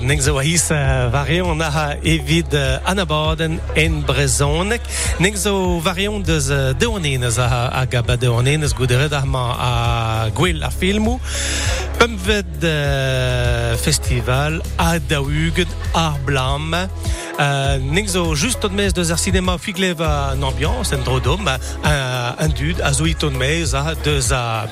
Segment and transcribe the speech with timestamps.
[0.00, 0.68] Ning zo his
[1.10, 2.54] varion na evit
[2.84, 4.80] anabaden en brezonek.
[5.34, 6.46] Zo varion deus
[6.78, 8.16] deonenes a, a gaba
[9.24, 10.30] ma a
[10.62, 11.18] a filmou.
[11.98, 16.74] Pemved uh, festival a daouget ar blam.
[17.38, 22.54] Uh, ning zo just tot mez deus ar cinema figlev an ambiance, en drodom, un,
[22.58, 24.66] dud a zo iton mez a deus a,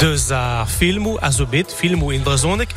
[0.00, 2.72] deus a filmou a zo bet, filmou in brezonek.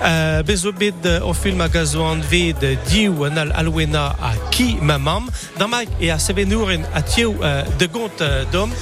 [0.00, 4.78] Uh, bezo bet o film a gazo an ved diou an al alwena a ki
[4.80, 5.28] ma mam.
[5.56, 8.72] Dan maik e a sevenouren a tiou uh, de gont uh, dom.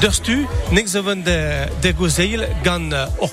[0.00, 3.32] Derstu, nek zo van de, de gozeil gant uh, or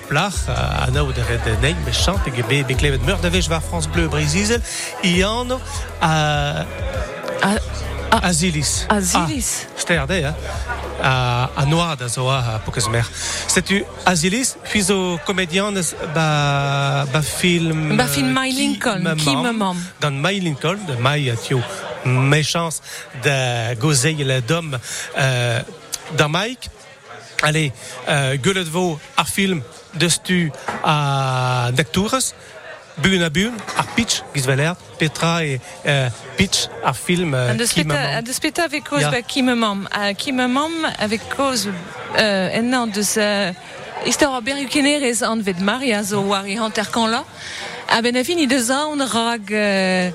[0.58, 4.10] a nao de red neig mechant, e gebe beklevet meur da vech war France Bleu
[4.10, 4.62] Brisizel,
[5.04, 5.52] i an
[6.00, 6.12] a...
[7.42, 7.50] A,
[8.10, 8.86] a, Azilis.
[8.88, 9.66] Azilis.
[9.68, 10.36] Ah, sterde, hein?
[11.02, 13.06] A, a noa da zo a pokez mer.
[13.48, 17.98] Setu Azilis, fizo komedianez ba, ba film...
[17.98, 19.78] Ba film euh, My Lincoln, mam, me mam.
[20.00, 21.62] Dan My Lincoln, de My tio
[22.06, 22.82] méchance
[23.24, 24.80] de gozeil dom
[25.18, 25.62] euh,
[26.18, 26.70] da Mike.
[27.44, 27.72] Allez,
[28.08, 29.62] euh, gullet vo ar film
[29.98, 30.52] de stu
[30.84, 32.34] a Nectures,
[32.98, 38.40] bun a bun, ar pitch, gizveler, Petra et euh, pitch ar film euh, An deus
[38.40, 39.12] peta, avec cause Ya.
[39.12, 39.88] ba ki me mam.
[39.92, 41.70] A ki me mam avec cause
[42.18, 43.54] euh, en an deus uh,
[44.06, 47.24] istor a beru kenerez an vet Maria zo war i hanter kan la.
[47.90, 50.12] A ben a fin i deus aon rag euh,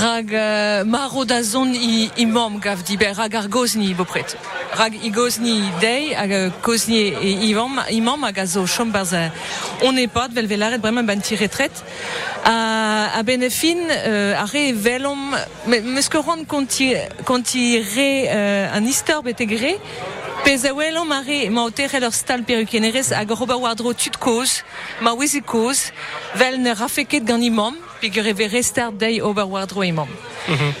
[0.00, 4.36] rag euh, maro da zon i, i mam gav di ben rag ar gozni bopret.
[4.74, 8.66] Rag i gozni dei hag euh, gozni e i mam, i mam hag a zo
[8.66, 9.30] chom barz a
[9.86, 11.84] on e pat vel velaret bremañ ban ti retret.
[12.44, 17.78] A, a ben a fin euh, a re velom me, meus ket c'hoant konti, konti
[17.94, 19.22] re euh, an istor
[20.42, 24.16] gre Pez a welom a re ma o terrel ur stal perukenerez hag wardro tud
[24.18, 24.62] koz,
[25.00, 25.14] ma
[25.46, 25.92] koz,
[26.34, 27.42] vel ne rafeket gant
[28.02, 30.08] peogwir e ve restar dei ober wardro imam.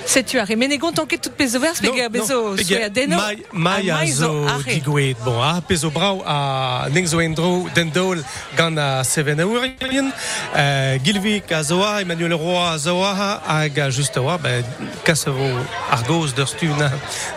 [0.06, 2.82] Setu a re, men e gont anket tout pez overs, Non, peogwir bezo non, so
[2.82, 3.16] a deno.
[3.16, 5.18] Mai, mai Ah, a zo digwet.
[5.24, 8.18] Bon, a pezo brau a ning zo endro den dol
[8.56, 10.12] gant a seven eurien.
[10.52, 13.14] Uh, Gilvik a zo a, Emmanuel Roy a zo a,
[13.46, 14.64] hag a just oa, ben,
[15.04, 15.48] kas vo
[15.90, 16.70] ar goz d'ur stu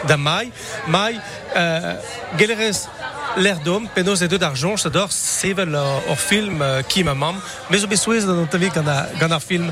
[0.08, 0.52] da mai.
[0.88, 1.20] Mai,
[1.56, 1.94] uh,
[2.38, 2.88] gelerez
[3.38, 7.14] l'air d'homme, penaos e deud ar jonch, sador sevel uh, or film uh, Ki ma
[7.14, 9.72] mam, me zo besouez an tavi gant a- gant ar film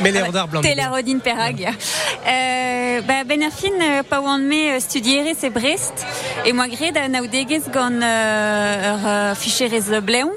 [0.00, 0.62] Meler d'ar blanc.
[0.62, 1.64] Tela Rodin Perag.
[1.66, 6.04] Euh, ba, ben ar fin euh, pa oan me euh, studiere se Brest
[6.46, 10.30] e moa gred a naudegez gant euh, ur euh, ficherez bleon.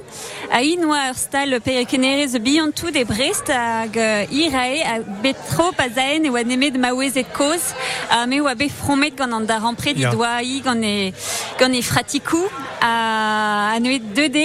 [0.50, 3.97] A in oa ur stal perekenerez bihan tout de Brest hag
[4.31, 7.74] irae a bet tro pa zaen e oa nemet ma wezet koz
[8.09, 11.12] a me oa bet fromet gant an da i doa i gant e,
[11.59, 12.47] gant e fratikou
[12.80, 14.38] a, a neuet 2D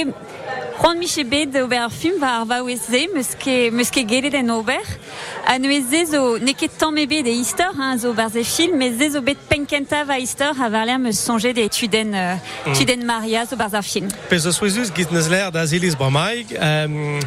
[0.82, 4.48] Juan Miche bet ober film va ar va oueze, meus ket meus ket gelet en
[4.50, 4.88] ober.
[5.46, 8.98] A neueze zo, ne ket tamm bet de histor, hein, zo bar ze film, mais
[8.98, 13.06] ze zo bet penkenta va histor, a var l'air meus sonje de tuden, euh, tuden
[13.06, 14.10] Maria zo bar ar film.
[14.28, 16.50] Pez eus ouezus git neus l'air da zilis bramaig.
[16.58, 17.20] Um,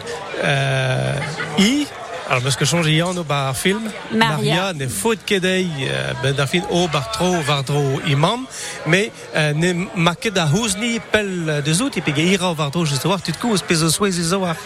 [0.43, 1.87] uh, I,
[2.29, 3.83] alors meus ket chonge ian o bar film?
[4.11, 4.73] Maria.
[4.73, 8.47] ne faut kedei uh, ben da fin o bar tro var dro imam.
[8.85, 12.85] Me uh, ne maket da houzni pel de zout, ipeg e ira o var dro
[12.85, 14.57] just war, tud kouz pez eus ouezus zo war.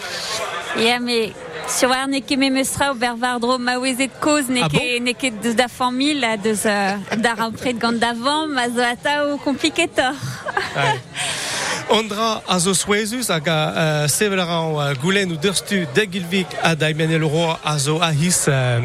[0.76, 1.32] Ya, me
[1.68, 1.92] sur
[2.26, 5.42] ket me meus tra ober var dro ma ouezet koz, ne Ah ket, ne ket
[5.42, 10.14] deus da famil, a deus uh, da rampred gant davan, ma zo ata o kompliketor.
[11.90, 16.46] Ondra a zo souezus hag a uh, sevel a uh, goulen ou deurstu de Gilvik
[16.62, 18.78] a da Emmanuel Roy a zo a his uh,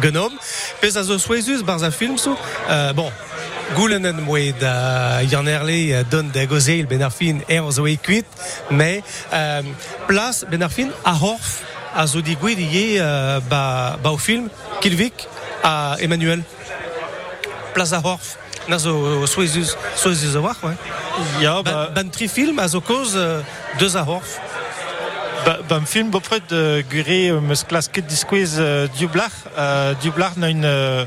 [0.00, 0.32] genom.
[0.80, 2.32] Pez a zo souezus barz a film sou.
[2.96, 3.12] Bon,
[3.76, 8.24] goulen en moe da Yann Erle don de gozeil ben ar fin zo e kuit,
[8.70, 9.02] me
[10.06, 11.60] plas ben ar fin a horf
[11.92, 13.04] a zo digouet ie
[13.50, 14.48] ba, film
[14.80, 15.28] Gilvik
[15.62, 16.40] a Emmanuel.
[17.74, 18.45] Plas a horf.
[18.68, 20.76] Na zo souezus, souezus a war, ouais.
[21.40, 23.40] Ja, ba, ban tri film a zo koz euh,
[23.78, 24.38] deus a horf.
[25.46, 30.50] ba, bam film bopret uh, gure uh, meus klasket diskouez uh, dublar, uh, dublar na
[30.50, 31.06] un, uh,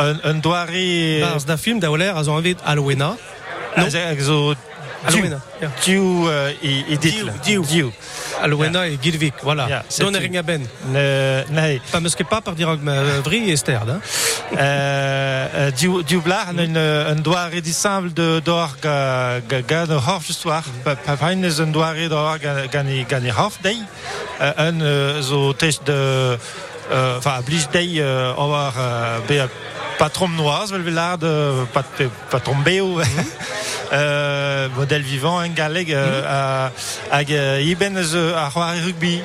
[0.00, 0.40] un, un.
[0.40, 3.16] Barz da film da oler a zo anvet Alwena.
[3.76, 4.56] non.
[5.60, 5.70] Ja.
[5.84, 7.12] diou uh, e, e dit.
[7.12, 7.64] Diou, diou.
[7.64, 7.92] Diou.
[8.40, 9.82] Alwena e Gilvik, voilà.
[10.44, 10.68] Ben.
[10.92, 11.80] Ne, nei.
[11.90, 14.00] Pa meus ket pa par dirag ma vri e sterd, hein.
[14.52, 16.66] Uh, uh, diou, diublar na
[17.12, 20.64] un, doare disamble de d'or ga, ga, ga de horf justoir.
[20.82, 23.80] Pa, pa fain eus un doare d'or ga, ga, ni, ga ni horf dei.
[24.40, 26.38] Uh, un zo tech de...
[26.90, 29.48] Uh, Enfin, blij dei uh, oar uh, be
[30.12, 31.18] trop noir, vel velard
[32.28, 33.00] pas tombé ou
[33.92, 36.68] euh, modèle vivant un galeg euh,
[37.10, 39.22] hag euh, iben ze a c'hoari rugby.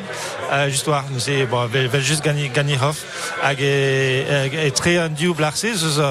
[0.52, 3.04] Euh, war nous c'est bon vel, juste gagner gagner hof
[3.44, 6.02] hag e, tre an diou blarse zeus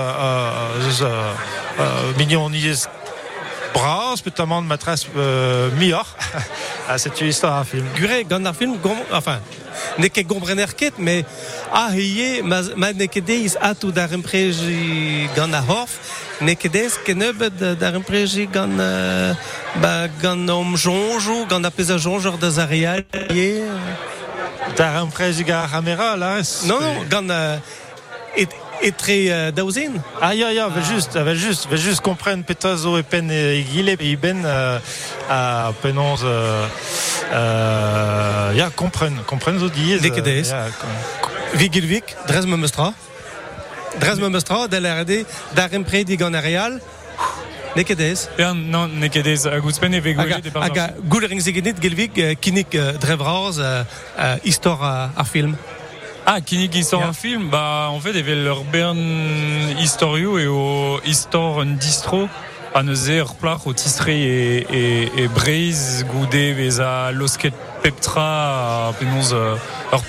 [2.16, 2.86] mignon niez
[3.74, 4.46] bras peut-être
[5.16, 6.06] euh, mior
[6.96, 7.84] c'est une histoire à film.
[7.96, 8.76] Gure gant ar film
[9.12, 9.40] enfin
[10.26, 11.24] gombrener ket mais
[11.72, 13.58] a hiye ma, deiz
[15.36, 15.98] gant a horf
[16.40, 17.50] ne ket deiz ken ebet
[17.80, 18.76] d'ar empreji gant
[19.82, 23.64] ba, gant om jonjou gant a peza jonjor da zareal hiye
[24.76, 27.28] T'as un président caméra là non non gant
[28.82, 30.80] et, et très euh, daouzin Ah ya ya, ah.
[30.80, 34.78] juste, veut juste, veut juste comprendre petazo e pen e gile e ben euh,
[35.28, 36.66] a euh,
[37.32, 40.00] euh, ya comprendre, comprendre zo diez.
[40.00, 40.54] Nek edez.
[41.54, 42.92] Vigilvik, drez me mestra
[43.98, 46.80] drez me mestra da l'RD d'ar empredi gant a real
[47.76, 50.18] ne ket deiz Ja, non, ne ket ez a gout e veg
[50.54, 52.34] Aga, goulering zegenit gelvik euh,
[54.44, 55.56] histoire euh, ar film
[56.30, 57.08] Ah, kinik histoire Ja.
[57.08, 58.98] un film, bah en fait, il y avait leur bern
[59.80, 62.28] historio et au histoire un distro.
[62.82, 68.92] Neuze ur plach o tistre e, e, e breiz goude vez a losket peptra a
[68.92, 69.56] penons euh,
[69.92, 70.02] ur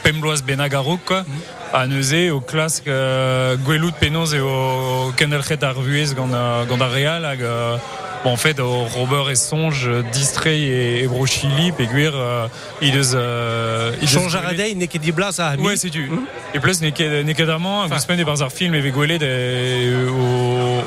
[0.45, 1.23] benagarok quoi.
[1.71, 6.81] A neuze o klask euh, gwelout penons e o kenelchet ar vuez gant, a- gant
[6.81, 7.77] ar real hag euh,
[8.23, 12.47] bon, en fait o Robert et Songe euh, distrait et, et brochili pe gwir euh,
[12.81, 15.63] il eus euh, il eus Change gwelet- a radei ne ket di blas a ami
[15.67, 16.09] Ouais, c'est tu.
[16.55, 16.91] Et plus, n'est
[17.23, 20.81] n'est que d'amant, vous semaine par un film et végolé de au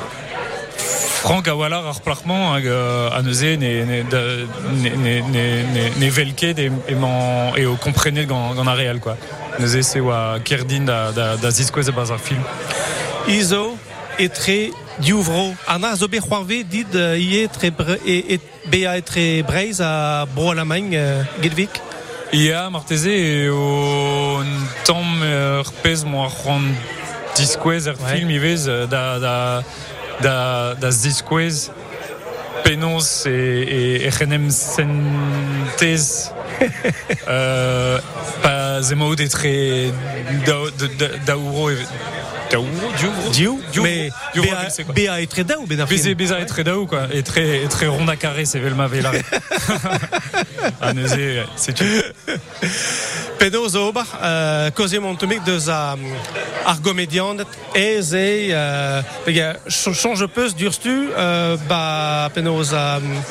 [1.23, 4.47] Franck Awalar ar placement à neuze ne ne de-
[4.83, 5.43] ne ne ne
[5.75, 6.95] ne ne velket et et
[7.61, 9.15] et au comprenez gant gant a réel quoi.
[9.59, 12.41] Neuze c'est wa Kerdin da da da un film.
[13.27, 13.77] Iso
[14.17, 15.53] etre diouvro.
[15.67, 20.51] Anna zo be c'hoarve dit ie tre bre, et, et bea etre breiz a bro
[20.51, 21.81] a la main euh, gelvik
[22.33, 24.41] Ia marteze e o
[24.85, 26.73] tamm ur pez mo ar c'hoant
[27.35, 28.17] diskwez ar Ouais.
[28.17, 29.63] film ivez euh, da da
[30.21, 31.69] da da diskwez
[32.63, 36.31] penons e e e c'henem sentez
[38.43, 39.91] pa zemaout etre
[40.45, 41.77] da- da- da- daouro e
[42.51, 43.83] daouro diouvro Diou Diouvro.
[43.83, 44.11] mais
[44.85, 48.15] quoi bea etre daou film beza etre daou quoi et très et très rond à
[48.15, 49.11] carré c'est vel ma vela
[50.81, 51.17] ah neuze
[51.55, 51.85] c'est tu
[53.39, 56.03] Pedo zo ober euh, koze montomik deus a um,
[56.65, 63.23] ar gomediandet ez e euh, pega ch- change peus durstu euh, ba penaos a, um,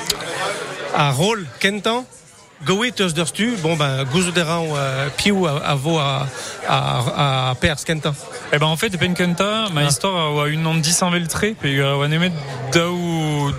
[0.94, 2.04] a rôle kentan
[2.64, 6.28] Goet eus durstu, bon ben gouzou deran euh, piou a, a vo a,
[6.68, 8.14] a, a pers kentan.
[8.52, 9.88] Eh ben en fait, Penkenta, ma Ah.
[9.88, 12.30] histoire a une an 10 veltré, puis euh, on emet
[12.72, 13.50] daou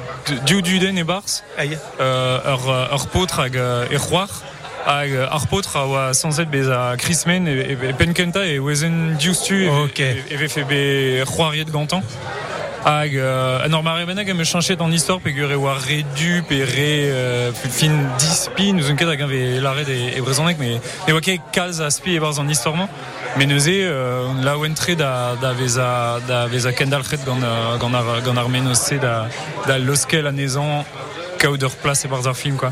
[0.46, 1.78] diou duden e bars, Aïe.
[2.00, 4.30] euh, ur, ur potre hag euh, e c'hoar,
[4.86, 8.58] hag euh, ar potre a oa sanzet bez a Chrismen e, e, e Penkenta e
[8.60, 10.00] wezen dioustu e, Ok.
[10.00, 12.02] e, e vefe be c'hoariet gantan.
[12.86, 14.06] Hag, euh, nor mare
[14.44, 18.74] chanchet en histoire pe gure war redu pe re euh, fin dispi.
[18.74, 21.80] Nous un ket hag an ve laret e, e brezonek mais ne oa ket kalz
[21.80, 22.76] a spi e barz an histoire
[23.38, 27.42] mais neuze euh, la ouentre da da vez a da vez a kendal chet gant
[27.42, 29.30] euh, gant ar gant ar menose da
[29.66, 30.28] da loskel
[31.44, 32.72] kaout ur e barz ar film quoi.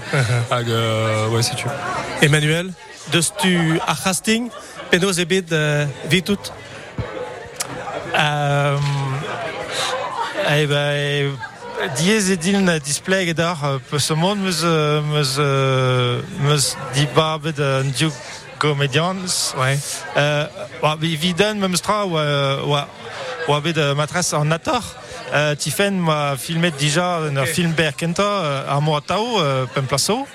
[0.50, 1.68] Hag euh, ouais si tu
[2.22, 2.72] Emmanuel,
[3.12, 4.50] deus tu ar casting,
[4.90, 6.40] penaos ebet euh, vitout.
[8.16, 8.78] Euh,
[10.50, 11.36] eh ben,
[11.96, 13.34] diez et din display
[13.90, 18.08] peu ce monde meus euh, meus euh, meus di barbe de du
[18.60, 19.16] comedians
[19.58, 19.78] Ouais.
[20.18, 20.46] euh,
[20.82, 22.88] wa viden même stra ou wa
[23.48, 24.84] wa bet de maîtresse en ator
[25.34, 30.28] euh, Tiffen m'a filmé déjà un film Berkenta euh, à Moatao, euh, Pemplaso.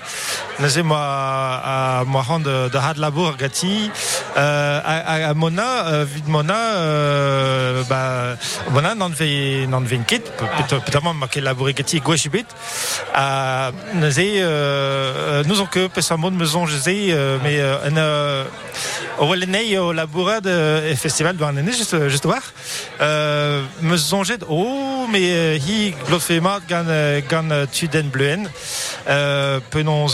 [0.59, 3.91] Moi à moi de, de Had Labour Gati
[4.37, 8.35] euh, à, Mona euh, vid Mona euh, bah
[8.71, 12.01] Mona non ve non ve kit peut-être peut-être ma labour Gati
[13.13, 13.71] à
[15.45, 18.45] nous on que pesa monde maison je sais mais un
[19.19, 22.41] au Wallenay au labourade euh, festival de l'année juste juste voir.
[23.81, 26.85] Me songeait oh mais hi glofemat gan
[27.29, 28.49] gan tuden bluen
[29.07, 30.07] euh, penons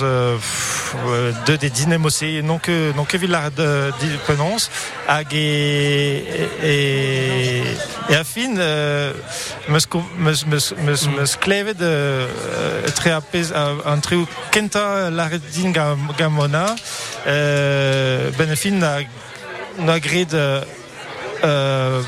[1.48, 4.70] de des dîners mossé non que non que villar de di- penons
[5.08, 6.24] hag et
[6.64, 7.64] et
[8.10, 8.16] et
[8.58, 9.14] euh,
[9.70, 13.52] me sclave de euh, très apais
[13.86, 14.18] un très
[14.52, 16.76] kenta la redin gam gamona
[17.28, 18.98] euh, benefin na
[19.80, 22.02] na grid euh,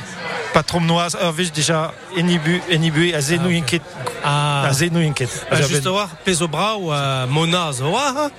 [0.56, 3.82] pas trop noise, ur vich déjà enibu, enibu a zenou Ah, inket,
[4.24, 5.30] Ah, a zenou inket.
[5.52, 8.30] bah, juste voir, peso bras ou euh, Mona, zo, ah, ah.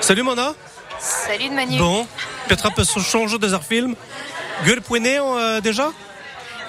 [0.00, 0.52] Salut Mona.
[1.00, 1.78] Salut de Manu.
[1.78, 2.06] Bon,
[2.46, 3.94] peut-être un peu changer des arts films.
[4.66, 5.88] Gueule poignée euh, déjà?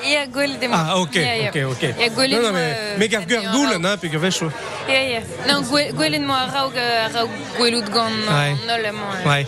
[0.06, 1.50] Il y a Gol de Ah, ok, Ja, ja.
[1.50, 1.82] ok, ok.
[1.82, 3.52] Il y a Gol Non, et non, moi, mais euh, mais gav Manu gueule en
[3.54, 4.42] goulen, hein, puis que veche.
[4.88, 5.20] Ja, ja.
[5.48, 6.74] Non, Gol et moi, Raug,
[7.14, 8.56] Raug, Gwelout Gant, Ouais.
[8.68, 9.34] Nol, moi.
[9.34, 9.48] Ouais.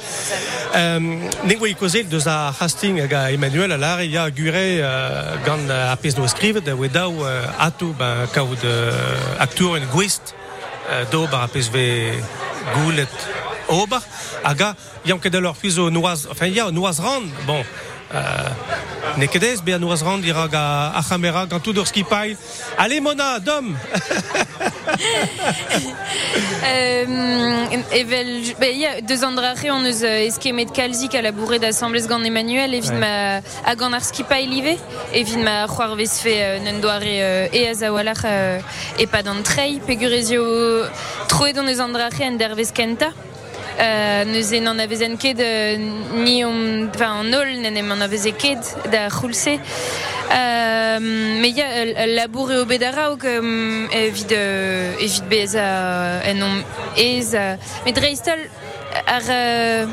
[0.76, 1.00] Euh,
[1.48, 5.92] ning wei kozel deus a casting hag a Emmanuel a lare ya gure euh, euh,
[5.92, 8.92] a pez no skrivet da we daou euh, atou ben kaout euh,
[9.40, 10.36] aktour en gwist
[10.92, 12.14] euh, d'ober a pez ve
[12.76, 13.08] goulet
[13.70, 14.02] ober
[14.44, 17.64] hag a yam leur fizo noaz enfin ya noaz rand bon
[19.18, 22.38] ne kedez be a noaz rand ira ga a chamera gant tout d'or skipail
[22.78, 23.76] allez mona dom.
[26.66, 30.72] Euh, evel, ben, il y a deux ans de rare, on nous a esquemé de
[30.72, 34.78] Kalzik à la bourrée d'Assemblée Gant Emmanuel, et vin ma, à Gant Arskipa Elive,
[35.14, 38.60] et vin ma Vesfe, euh, Nendoare, euh, et Azawalach, euh,
[39.00, 40.84] et pas dans le trey, Pegurezio,
[41.28, 43.08] troé dans les andrache, en derveskenta.
[43.08, 43.37] Euh,
[44.26, 45.78] nous en avait ket euh,
[46.14, 51.62] ni om enfin en ol nenem en avait ket da roulse euh, mais il y
[51.62, 54.32] a euh, labour et obedara ou comme évid
[55.00, 56.64] évid beza en om
[56.98, 57.36] ez
[57.86, 58.40] mais dreistel
[59.06, 59.86] ar euh,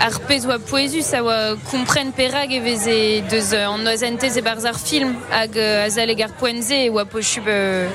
[0.00, 4.36] ar pez oa poezus a oa kompren perag e vez e deus euh, an oazentez
[4.36, 7.88] e barz ar film hag euh, a zal egar poenze oa pochub euh, euh,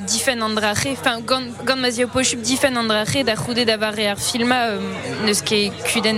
[0.00, 1.50] difen an drache enfin gant,
[2.06, 4.78] pochub difen an drache da c'houde da vare ar filma euh,
[5.26, 6.16] neus ket kuden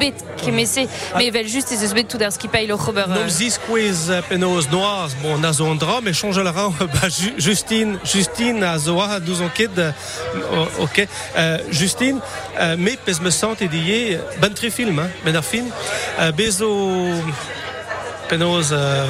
[0.00, 3.58] bet kemese me evel just ez eus bet tout ar skipail o c'hober Nom zis
[3.66, 5.76] kwez euh, penaos noaz, bon, na zo an
[6.14, 9.92] change la ra, bah, Ju- Justine, Justine a zo a 12 ans ket, euh,
[10.52, 12.18] o- ok, euh, Justine,
[12.58, 15.68] euh, pez me sent e die, ben tri film, hein, ben ar film,
[16.20, 16.70] euh, bezo
[18.72, 19.06] euh,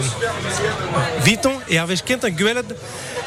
[1.25, 2.66] viton, e ar vez kent gwelet,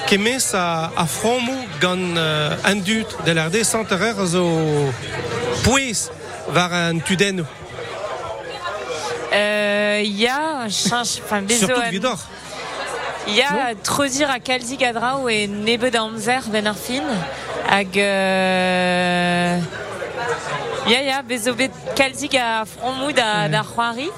[0.08, 4.46] kemes a, a fromou gant euh, an dut de l'RD santerer a zo
[5.64, 6.10] pouez
[6.50, 7.46] var an tudennou,
[9.34, 12.18] Euh, Il y a, change, enfin, bezo, surtout euh, vidor.
[13.28, 17.04] il y a Trozir à Kalzik Adrao et Nebe d'Amzer Ben Arfin.
[17.70, 17.98] Hag.
[17.98, 19.60] Euh...
[20.88, 24.10] Ya, ya, bezo bet Kalzik à Fromoud à Darhuari.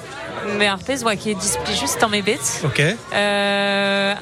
[0.56, 2.60] Mais Arpez, ouais, qui est display juste en mes bêtes.
[2.64, 2.80] Ok.
[2.80, 4.14] Euh,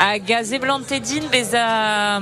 [0.00, 2.18] à Gazéblantédine, beza.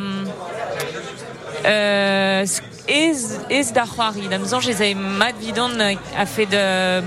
[1.64, 2.44] Euh,
[2.88, 4.28] ez, ez da c'hoari.
[4.28, 7.02] Da mzanj ez ai mat vidon euh, a fait de...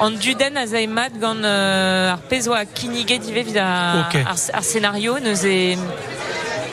[0.00, 4.16] An duden a zai mat gant euh, ar pezo a kinige dive vid a, Ok.
[4.26, 5.76] ar, ar scénario neus e...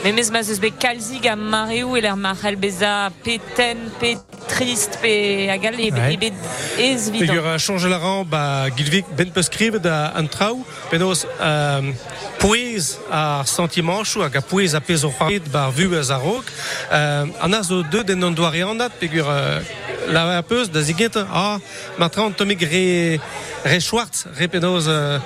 [0.04, 4.16] Me mez ma zeus bet kalzig a mareo e l'er marc'hel beza pe ten, pe
[4.50, 5.52] trist, pe e,
[5.94, 6.14] Ouais.
[6.14, 6.34] e bet
[6.80, 7.12] ez.
[7.12, 11.92] Pegur a change la ran, ba gilvik ben peus skrivet da an trao, penos euh,
[12.40, 15.12] pouez a sentimanchou hag a pouez a pez o
[15.54, 16.46] bar vu a zarok.
[16.92, 19.62] Euh, an a zo deux den an doariandat, pegur euh,
[20.08, 21.60] la a peus da zigent, ah,
[22.00, 23.20] re,
[23.66, 25.20] re Schwartz, re penos euh,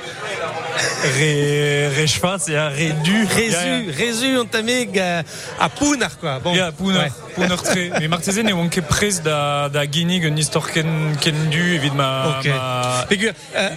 [0.76, 3.26] Re, re Schwarz et re du.
[3.36, 5.22] rezu, rezu an tamig euh,
[5.60, 6.40] a pounar, quoi.
[6.40, 7.12] Bon, Ja, pouner, ouais.
[7.36, 7.90] pouner tre.
[8.00, 11.94] Mais Martezen e oan ket prez da, da ginig un istor ken, ken du evit
[11.96, 12.38] ma...
[12.40, 12.48] Ok.
[12.50, 13.06] ma...
[13.10, 13.70] Pegur, euh,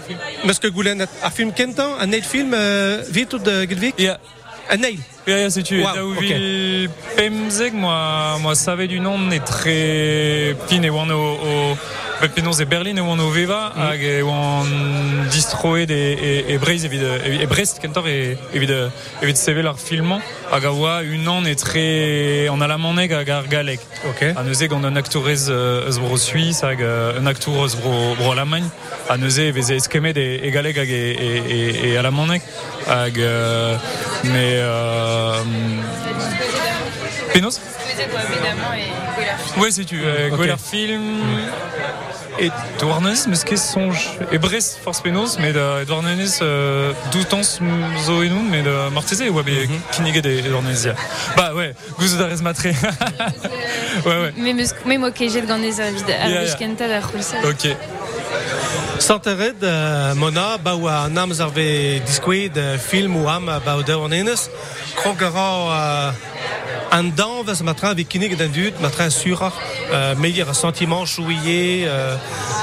[0.44, 3.94] meus que goulen a film kentan, an neil film euh, vitout de gilvik?
[3.98, 4.18] Ja,
[4.70, 4.98] An neil?
[5.26, 5.78] ja, ja, setu.
[5.78, 11.16] Wow, Wow, Daouvil pemzeg, moi, moi savais du nom, est très fin e oan o...
[11.16, 13.80] o Bet penaos e Berlin e oan o Veva, Mm.
[13.80, 18.70] hag e oan distroed e, e, e Breiz evit, e, e Brest kentor e, evit,
[19.22, 20.20] evit sevel ar filman,
[20.50, 23.80] hag a oa un an e tre an alamaneg hag ar galek.
[24.10, 24.34] Ok.
[24.34, 28.14] A neuze gant un aktourez euh, eus bro Suisse hag euh, un aktour eus bro,
[28.16, 28.68] bro Allemagne.
[29.08, 32.42] A neuze veze eskemet e, e galeg hag e, e, e, e alamaneg.
[32.86, 33.76] Hag, euh.
[34.24, 35.42] Euh,
[39.56, 40.00] Ouais, c'est tu.
[40.02, 41.02] Euh, film...
[41.28, 42.07] Et
[42.78, 47.42] Douarnenez, mais ce qu'est songe Et Brest, force Penos, mais de Douarnenez, euh, doutans
[48.06, 50.92] zo et nous, mais de Martese, ouais, mais kinige de Douarnenez.
[51.36, 52.70] Bah ouais, gouz d'Arez Matré.
[54.06, 54.32] ouais, ouais.
[54.36, 56.40] mais meus- moi que j'ai de gant ez a vid ar Ja, ja.
[56.42, 57.76] veskenta da c'houlse Ok.
[58.98, 63.76] Santered, euh, Mona, ba oa an amz ar ve diskouet euh, film ou am ba
[63.78, 64.48] o daou an enez.
[64.96, 65.48] Krogara
[66.08, 66.12] euh,
[66.90, 69.52] an dan vez matra ve kinig d'an dud, matra surar,
[69.92, 72.16] euh, meilleur sentiment chouillé, euh,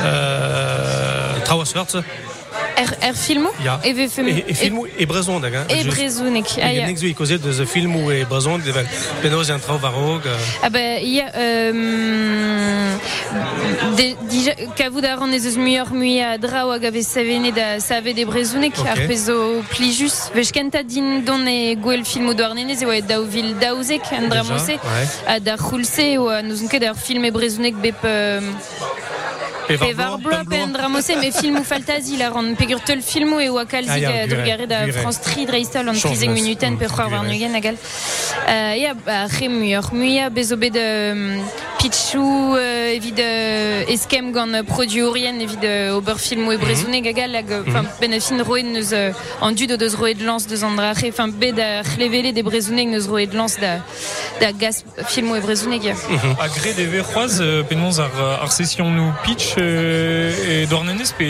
[0.03, 2.25] euh.
[2.77, 3.50] Er, er filmo?
[3.63, 3.79] Ja.
[3.84, 4.27] E fem...
[4.27, 5.53] E, e filmou e brezhoneg.
[5.70, 6.48] E Just- brezonek.
[6.62, 6.88] Ah, E ya.
[6.88, 8.86] nek zo e kozet deus filmou e brezhoneg, devel
[9.55, 10.25] un traoù varog.
[10.25, 11.32] euh, Ah bah, il y a...
[11.36, 12.96] Euh,
[13.98, 18.98] de, déjà, kavout a ran ez mui a hag ave savene da save de ar
[19.08, 20.29] pezo plijus.
[20.34, 24.27] Vech kenta din don e gwell film o douarnenez e oa daou vil daouzek an
[24.29, 24.72] dra Déjà, mose.
[24.72, 25.08] ouais.
[25.27, 28.03] A da c'houlse ou a nous on ket ar film e brezounek bep...
[28.03, 28.41] Euh,
[29.67, 32.79] Pe Pe var blo pe an dra mose, me film o faltazi la ran pegur
[32.86, 34.91] teul film o e oa Ah, kalzik ya, a gure, drugare da gure.
[35.01, 36.22] France 3 dreistol an neus.
[36.38, 37.75] minuten pe c'hoar war nugen agal.
[38.48, 39.91] Euh, ya, ba, re muioc'h.
[39.91, 40.75] Muia bezo bet
[41.86, 46.58] pitchou euh, evit euh, eskem gant euh, produit orien evit euh, ober film o e
[46.58, 48.89] brezouneg agal hag, euh, enfin, ben a fin roed neus
[49.39, 52.42] an dud o deus roed lans deus an dra re, enfin, bet a c'hlevele de
[52.42, 53.75] brezouneg neus roed lans da,
[54.42, 54.82] da gas
[55.13, 55.86] film e brezouneg.
[55.92, 55.96] Ya.
[56.42, 61.30] A gre de verroaz, euh, penons ar, ar session nou pitch e dornenez pe...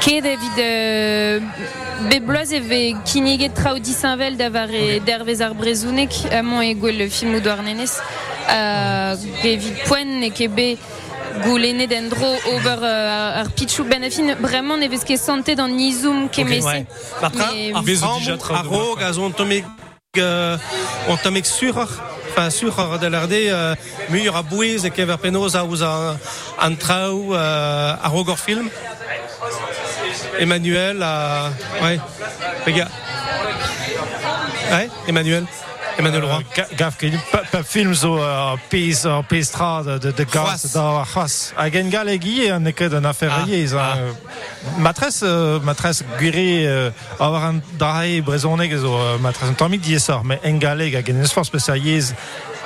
[0.00, 0.64] Ket evit
[2.08, 6.72] be bloaz e ve kiniget trao disinvel da var e dervez ar brezounek amont e
[6.72, 8.00] gwell le film o douarnenez
[8.48, 10.76] uh, evit poen e ke be
[11.44, 13.48] goulenet en dro ober uh, ar
[14.40, 16.86] bremañ ne vez ket sante dan nizoum ke mese Ouais.
[17.20, 19.12] Martra, Mais- ar de rog, a
[20.18, 20.56] euh,
[22.36, 22.50] enfin
[22.98, 23.74] da larde, euh,
[24.10, 26.16] muiur a bouez e kever penaos a ouz an,
[26.58, 28.68] an traoù euh, a rog ar film.
[30.38, 31.50] Emmanuel a...
[31.82, 32.00] Ouais,
[32.64, 32.88] pega.
[34.70, 35.46] Ouais, Emmanuel.
[35.96, 36.44] Emmanuel Roy.
[36.76, 41.04] Gaf ket pa, pa film zo uh, pez, uh, pez tra de, de, gas da
[41.04, 41.52] c'hoaz.
[41.56, 43.46] Hag en gal egi an eket an afer Ah,
[43.78, 43.98] ah.
[44.78, 45.22] Matres,
[45.62, 50.58] matres uh, a war an drae brezoneg zo uh, matres an tamik diesor, me en
[50.60, 52.14] galeg hag en esfor specia yez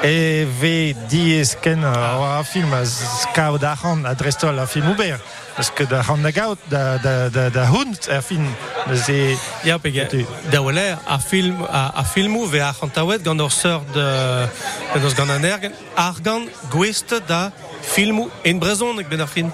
[0.02, 4.94] e ve diez ken uh, a film a skav da c'han a drestol a film
[4.94, 5.20] ober.
[5.58, 6.30] Parce que da c'han da
[6.68, 8.46] da, da, da, da hund a film.
[8.94, 9.36] Ze...
[9.64, 9.78] Ja.
[10.50, 10.60] Da
[11.04, 14.46] a film, a, a filmou ve a c'hantawet gant ur seur de...
[14.92, 17.50] Ben eus gant an ergen, ar gant gwest da
[18.42, 18.58] en
[19.08, 19.50] ben ar.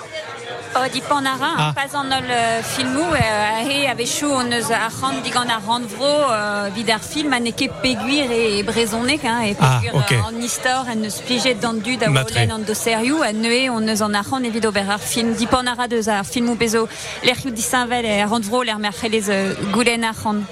[0.76, 1.68] O di panara, Ah.
[1.68, 1.72] ah.
[1.72, 5.58] pas ol euh, filmou, euh, a he a vechou on eus a ran digant a
[5.64, 9.94] ran vro euh, vid ar film an eke peguir e brezonek, hein, e Ah, peguir
[9.94, 10.12] ok.
[10.12, 12.34] euh, an istor an eus plijet dan dud a Matre.
[12.34, 15.34] wolen an do serioù, a neue on eus an a ran evit ober ar film.
[15.34, 16.88] Di panara deus ar filmou bezo
[17.22, 20.42] l'er yu disinvel e a ran vro l'er merchelez euh, goulen ar ran.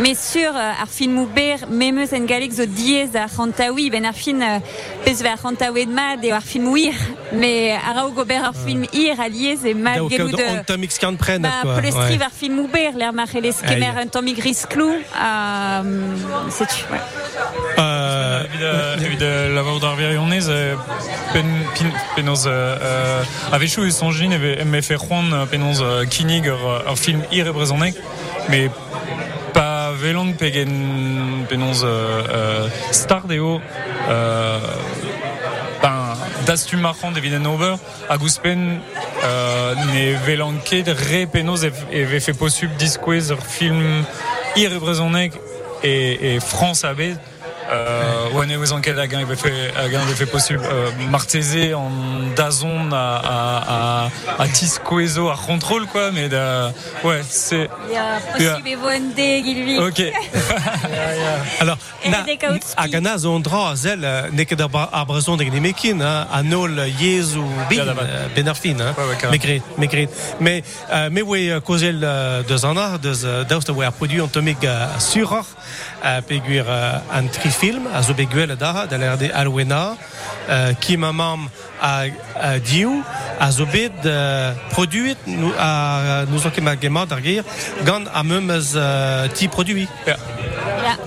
[0.00, 4.12] Mais sur euh, ar filmou ber, memeus en galeg zo diez ar rantaoui, ben ar
[4.14, 4.58] film euh,
[5.04, 6.94] pez ve ar rantaouet mad e ar film wir,
[7.32, 10.42] mais a raoug ober ar film ir a liez e mad Da gelou de...
[10.42, 11.80] an tomik skant prenet, Ba, quoi.
[11.80, 13.12] plestriv ar film ouber, l'er
[13.62, 14.04] kemer Aïe.
[14.04, 16.16] un tomi gris clou, euh,
[16.50, 17.00] c'est tu, ouais.
[17.78, 20.40] Euh, Evit, euh, lavaou d'ar virionez,
[22.14, 24.96] penoz a vechou e sonjin e me fe
[25.50, 27.94] penoz euh, kinig ur, film ir brezonek,
[28.48, 28.70] mais
[29.52, 31.88] pa velon pegen penoz euh,
[32.28, 33.60] euh, star deo
[34.08, 34.60] euh,
[36.46, 37.76] ben, dastu marchand evit en ober
[38.08, 38.80] a gouspen
[39.24, 44.04] euh, ne velan ket re penoz e, e ve fe posub diskouez ur film
[44.56, 44.72] ir
[45.82, 46.92] e e, France a
[47.70, 49.72] euh, ouais, ne ouzan ket hag an evel fait,
[50.26, 51.90] possible euh, marteze en
[52.36, 56.72] dazon a, a, a, a tis koezo a contrôle quoi mais da,
[57.04, 59.78] ouais c'est Il y a possible e en de gilvi.
[59.78, 60.00] ok
[61.60, 64.60] alors, Et na, des kaout a gana zo an dra a zel, euh, ne ket
[64.60, 68.02] ar bra- ar brezoneg ne mekin, hein, a nol yez ou bin, Ya, da bat.
[68.04, 68.94] euh, ben ar fin, hein.
[68.96, 69.32] Ouais, ouais, carrément.
[69.32, 70.08] me gret, me gret.
[70.40, 71.08] Mais, euh,
[71.52, 71.60] euh,
[72.04, 74.20] euh, an ar, deus euh, daoust oe ar produit
[74.64, 75.55] euh, suroc'h, euh,
[76.26, 76.66] peguir
[77.10, 79.96] an trifilm, a zo beguel da, da l'er de Alwena,
[80.80, 81.48] ki ma mam
[81.80, 83.02] a, a diou,
[83.38, 84.06] a zo bet
[84.70, 87.44] produit nou, a, nous an ket ma gemad ar gir,
[87.84, 89.88] gant a euh, ti produit.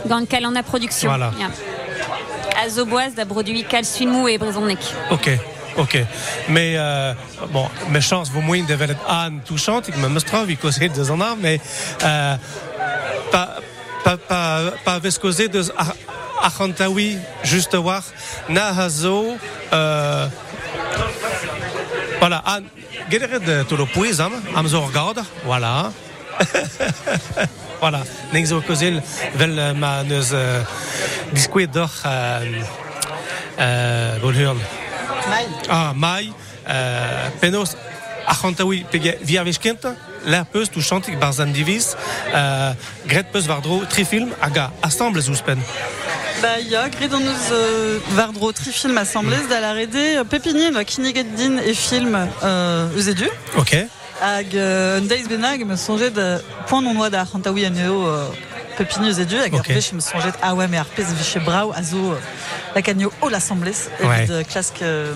[0.06, 1.10] Lequel on a production.
[1.10, 1.32] Voilà.
[1.38, 1.52] Yeah.
[2.64, 4.38] A zo boaz da produit filmou e.
[5.12, 5.40] Ok,
[5.78, 6.06] ok.
[6.50, 7.14] Mais, euh,
[7.52, 8.78] bon, mes chances vont moins de
[9.08, 11.60] Anne touchante, me mostra, an ar, mais,
[12.04, 12.36] euh,
[14.18, 15.00] pa, pa, pa
[16.42, 18.04] ar c'hantaoui, juste war,
[18.48, 19.38] na ha zo,
[19.74, 20.28] euh,
[22.20, 22.66] voilà, Anne,
[23.10, 25.92] gederet de tolo pouez am, am zo ur gard, voilà.
[27.82, 28.02] voilà,
[28.68, 29.04] kozel
[29.36, 30.62] vel euh, ma neus euh,
[31.34, 32.62] diskouet d'or euh,
[33.60, 34.58] euh, bolhurn.
[35.70, 36.30] Ah, mai,
[36.70, 37.76] euh, penos,
[38.26, 39.18] a c'hantaoui pege
[40.26, 41.96] vi ar vez kenta, la peus tou chantik barzan divis,
[42.34, 42.74] euh,
[43.08, 45.58] gret peus vardro tri film hag a assemble ouspen.
[46.42, 50.72] Ba ya, gret an eus euh, vardro tri film assemblez da la rede euh, pepini
[50.72, 53.30] da kiniget din e film euh, eus edu.
[53.58, 53.88] Ok,
[54.22, 58.28] hag euh, un deiz benag me sonjet de point non noa da c'hantaoui aneo euh,
[58.80, 59.60] pepinus et dieu hag Ok.
[59.60, 59.82] okay.
[59.82, 62.20] je me sonjet ah ouais mais arpez viche brau a zo euh,
[62.76, 65.14] la cagno o l'assemblée et de classe que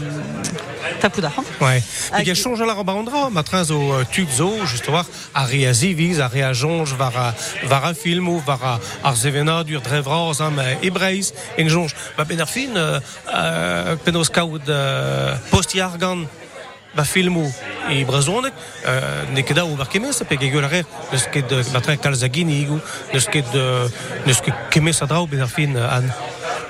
[1.01, 1.81] tapou da c'hant Ouais.
[2.25, 6.19] Y a change à la robandra, matrin zo euh, tut zo, justement, a rea ziviz,
[6.19, 7.33] a rea jonge, var
[7.71, 11.93] var a filmo, var a, ar zevena dur drevraz, am e breiz, en jonge.
[12.17, 12.99] Ba ben ar fin, euh,
[13.33, 16.25] euh, penos kaout euh, post-yargan,
[16.95, 17.43] ba filmo
[17.89, 18.53] e brezonek,
[18.85, 20.73] euh, ne ket da ober kemes, pe gegol ar
[21.11, 21.25] neus
[23.27, 23.89] ket euh,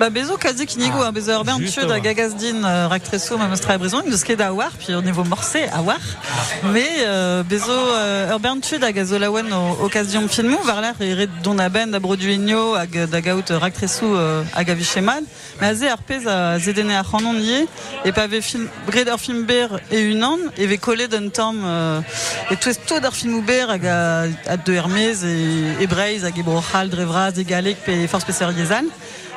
[0.00, 0.10] euh, a ar euh.
[0.10, 2.00] Bah bezo kazi kinigo Ah, ah, bezo urbain juste, tu da ouais.
[2.00, 5.98] gagazdin euh, raktreso ma mostra brison de war puis au niveau morcé à war
[6.72, 11.30] mais euh, bezo euh, urbain tu da gazolawen au occasion filmou var l'air et red
[11.42, 12.74] don a ben da broduigno
[13.10, 15.24] da gaout euh, a vicheman
[15.60, 20.38] mais azé arpez a zedene a chanon ve film greder film ber et une an
[20.56, 22.00] et ve collé d'un temps euh,
[22.50, 26.38] et tout tout d'ar film ber ag a, a de Hermès et et Breiz ag
[26.38, 28.86] e brochal drevraz e galek pe force spécialisale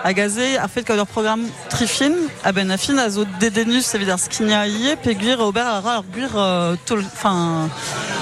[0.03, 3.93] a gazé a fait que leur programme trifin a ben a fin a zo dedenus
[3.95, 6.03] evidar skinia ie pe guir ober a ra ar
[6.35, 7.69] euh, tol enfin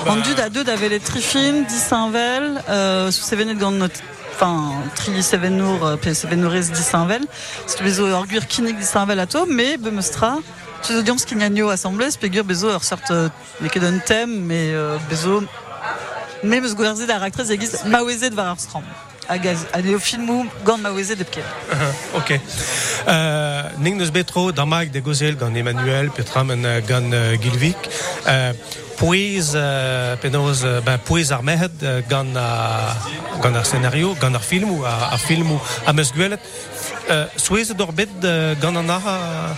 [0.08, 3.96] en dud a deux d'avait les trifin disinvel euh, sous sevenet gant not
[4.36, 7.24] enfin tri sevenour euh, pe sevenourez disinvel
[7.68, 10.38] c'est bezo ar kinik disinvel a to mais be meustra
[10.84, 13.30] tu audience skignagno assemblée pe guir bezo ar sorte euh,
[13.62, 15.44] mais que d'un thème mais euh, bezo
[16.44, 18.58] mais meus gouerzet ar actrice egiz maouezet var ar
[19.26, 21.44] stram a gaz a neo filmou gant maouezet epket
[22.20, 22.40] Ok.
[23.08, 27.78] Euh, Ning neus betro damag de gozel gant Emmanuel, petram en euh, gant euh, Gilvik.
[28.28, 28.54] Euh,
[28.96, 32.96] Pouez, euh, penoz, euh, ben, pouez ar mehed euh, gant, a,
[33.42, 36.40] gant ar scénario, gant ar film ou ar, ar film ou a meus gwelet.
[37.10, 39.54] Euh, Souez d'or bet euh, gant an ar euh,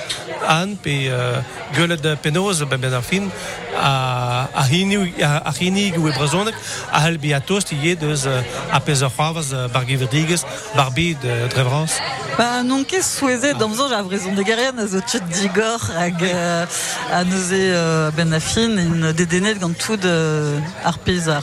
[0.49, 1.39] an, pe euh,
[1.73, 3.29] gwelet penoz ben, ben ar film
[3.77, 6.55] a, a a, a hinig ou e brezonek
[6.91, 10.43] a hel bi a tost ie deus a pez ur c'hoavaz bar giverdigez,
[10.75, 12.01] bar bid drevraz.
[12.35, 16.19] Ba non ket souezet d'amzo ja vrezon de garian a zo tchut digor hag
[17.11, 17.63] a neuze
[18.17, 20.03] ben a fin in dedenet gant tout
[20.83, 21.39] ar pez a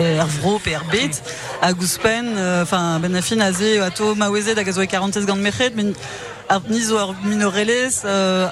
[0.00, 1.22] euh, e ar vro pe ar bet
[1.62, 4.86] a gouspen enfin ben a fin a ze a to maouezet hag a zo e
[4.86, 5.94] 40 gant mechet men
[6.48, 8.48] ar nizo ar minorelez euh,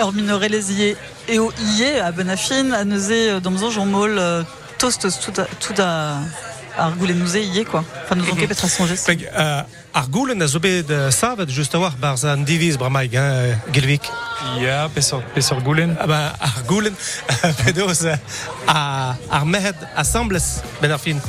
[0.00, 0.96] ur minorelez ie
[1.28, 4.42] eo ie a ben a fin a neuze d'amzo j'en mol euh,
[4.78, 6.20] tost tout a, tout a
[6.76, 7.84] ar goulenouze ie quoi.
[8.04, 11.50] Enfin nous on ket petra songer Peg, euh, ar goulen a zo bet euh, savet
[11.50, 14.08] just a war bar zan diviz bramaig, hein, Gilvik.
[14.58, 15.22] Ya, pesor.
[15.98, 16.96] Ah ar goulen,
[17.64, 18.16] pedoz, euh,
[18.66, 21.20] a, ar mehed assembles ben ar fin.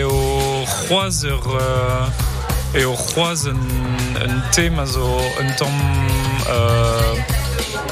[0.00, 3.60] Eo c'hoaz ur euh, eo c'hoaz un,
[4.24, 5.06] un tem a zo
[5.40, 5.78] un tamm
[6.48, 7.14] euh,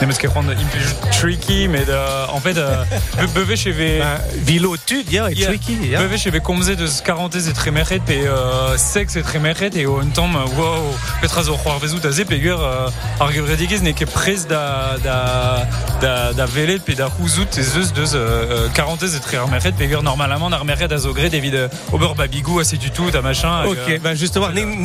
[0.01, 1.97] nemet ket c'hoant implij tricky, mais de,
[2.31, 2.85] en fait, euh.
[3.99, 5.49] Ben, vilo e Yeah.
[5.49, 5.77] tricky,
[6.81, 10.95] eus 40 e tremeret pe euh, sex e tremeret e o un tamm, euh, wow,
[11.21, 11.55] petra zo
[12.07, 12.25] a ze
[13.21, 15.67] euh, ne ket prez da, da,
[16.01, 20.51] da, da velet pe da c'houzout e zeus deus euh, 40 e tremeret pegur normalement
[20.53, 23.65] ar a zo euh, ober babigou a setu tout a machin.
[23.67, 24.81] Ok, ben just a war, ning,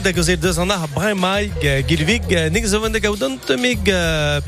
[0.00, 3.78] da gozel deus an ar bremaig, euh, Gilvik, euh, ning zo gaudant meg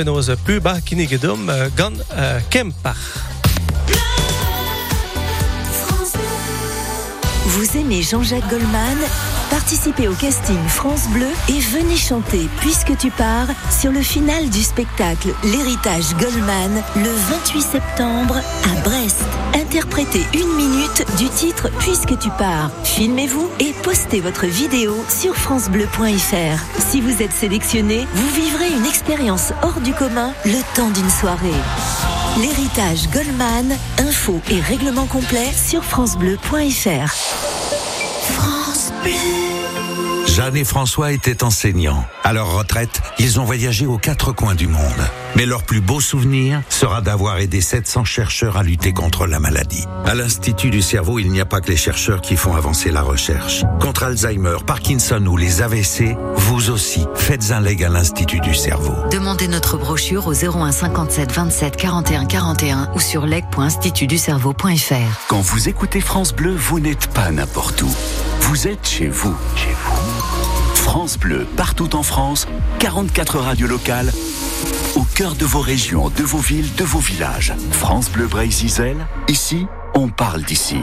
[0.08, 2.96] euh, penaos euh, pu ba kinig edom euh, gant euh, Kempar.
[7.46, 8.98] Vous aimez Jean-Jacques Goldman?
[9.50, 14.62] Participez au casting France Bleu et venez chanter Puisque tu pars sur le final du
[14.62, 19.22] spectacle L'héritage Goldman le 28 septembre à Brest.
[19.54, 22.70] Interprétez une minute du titre Puisque tu pars.
[22.84, 26.80] Filmez-vous et postez votre vidéo sur francebleu.fr.
[26.90, 31.50] Si vous êtes sélectionné, vous vivrez une expérience hors du commun le temps d'une soirée.
[32.40, 37.14] L'héritage Goldman, info et règlement complet sur francebleu.fr.
[40.34, 42.04] Jeanne et François étaient enseignants.
[42.24, 44.82] À leur retraite, ils ont voyagé aux quatre coins du monde.
[45.36, 49.84] Mais leur plus beau souvenir sera d'avoir aidé 700 chercheurs à lutter contre la maladie.
[50.04, 53.02] À l'Institut du cerveau, il n'y a pas que les chercheurs qui font avancer la
[53.02, 53.62] recherche.
[53.80, 58.96] Contre Alzheimer, Parkinson ou les AVC, vous aussi, faites un leg à l'Institut du cerveau.
[59.12, 65.28] Demandez notre brochure au 01 57 27 41 41 ou sur leg.institutducerveau.fr.
[65.28, 67.94] Quand vous écoutez France Bleu, vous n'êtes pas n'importe où.
[68.46, 69.34] Vous êtes chez vous.
[69.56, 70.74] Chez vous.
[70.74, 72.46] France Bleu, partout en France,
[72.78, 74.12] 44 radios locales,
[74.96, 77.54] au cœur de vos régions, de vos villes, de vos villages.
[77.70, 78.96] France Bleu Brésil,
[79.28, 80.76] ici, on parle d'ici.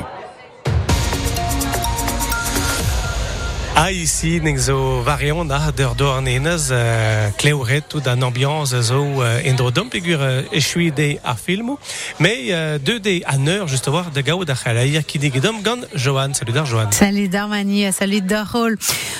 [3.89, 9.71] Ici, ning zo varion na der dornenez uh, kleuret tout an ambiance zo uh, indro
[9.71, 11.79] dom pegur uh, echui de a filmo.
[12.19, 15.63] Mais uh, deux de an heure, juste voir de gao da chalaïr ki dig dom
[15.63, 16.33] gant Johan.
[16.33, 16.91] Salut dar Johan.
[16.91, 18.75] Salut dar Mani, salut dar Rol.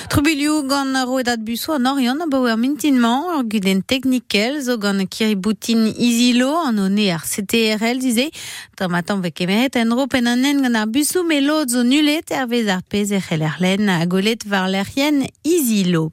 [0.08, 5.88] Trubiliou gant roedat buso an orion a bauer mintinman ar guden technikel zo gant kiriboutin
[5.96, 8.28] isilo an one ar CTRL dize.
[8.76, 12.30] Tomatan vek emeret en ro pen an en gant ar buso me lot zo nulet
[12.30, 16.10] ervez ar pez e c'helerlen a golet var l'erien isilo.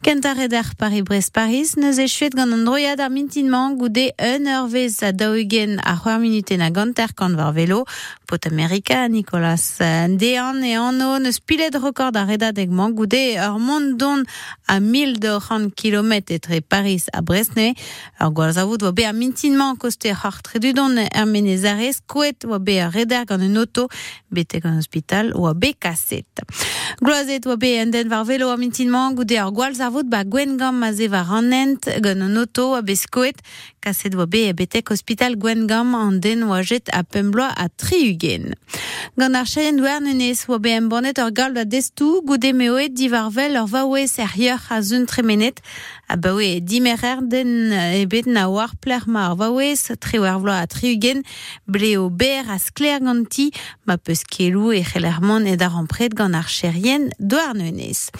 [0.00, 5.78] Kentaret ar Paris-Brest-Paris neus e chuet gant an droiad ar mintinman goude un a daougen
[5.82, 7.84] a minuten a ganter kan var velo.
[8.26, 9.78] Pot Amerika, Nicolas
[10.16, 14.24] Dean e anno neus pilet record a redat eg man goude ur mont don
[14.66, 17.74] a 1200 km etre Paris a Bresne.
[18.20, 19.12] Ur be a
[23.40, 23.88] un auto
[27.78, 30.82] en den var velo a mintinman goude ur gwaz avout ba gwen gam
[32.36, 33.38] auto oa be skoet
[33.80, 38.54] kaset be e betek hospital gwen gam an den oa a pembloa a triugen.
[39.16, 41.30] Gant ar chayen douar nenez oa be en bonnet ur
[41.64, 43.56] destou goude me oet divarvel
[44.06, 45.60] serieur a zun tremenet
[46.10, 50.40] a ba oe dimerer den e bet na war pler ma ar vaouez tre war
[50.42, 51.22] vloa a triugen
[51.70, 53.46] ble o ber a skler ganti
[53.86, 58.10] ma peus kelou e c'helermon e dar ampret gant ar cherien douar nenez.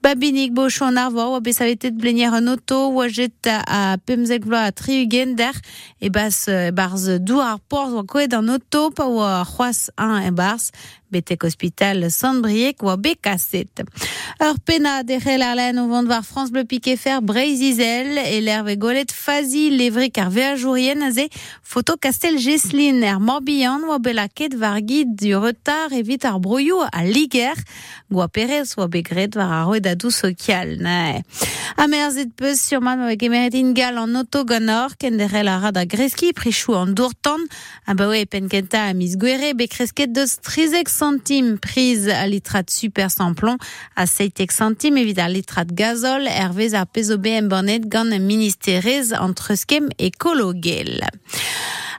[0.00, 4.48] Babinik bo chon ar voa oa be savetet blenier un auto oa jet a pemzek
[4.48, 5.56] vloa a triugen der
[6.00, 10.32] e bas barz douar ar porz oa koet an auto pa oa c'hoaz un e
[10.32, 10.72] barz
[11.14, 13.84] betek hospital Sandbriek oa be kaset.
[14.42, 18.14] Ur pena de c'hell ar len o vant war France Bleu Piquet Fer Breiz Izel
[18.16, 21.24] e l'erve golet fazi levrik ar veajourien a ze
[21.66, 27.02] foto Castel Geslin er Morbihan oa be laket var du retard evit ar brouillou a
[27.02, 27.58] liger
[28.08, 30.76] goa perez oa be gret war ar roedadou social.
[30.78, 31.24] Ne.
[31.76, 35.84] A merzet peus sur man ingal an auto ganor ken de c'hell a rad a
[35.84, 37.42] greski prichou an dourtan
[37.86, 43.34] a penkenta a mis gwere be kresket deus trizek centimes prise à litrat super sans
[43.34, 43.58] plomb
[43.96, 46.86] à 7 centimes evit ar litrat gazol hervez ar
[47.26, 50.12] en bonnet gant ministerez entre skem et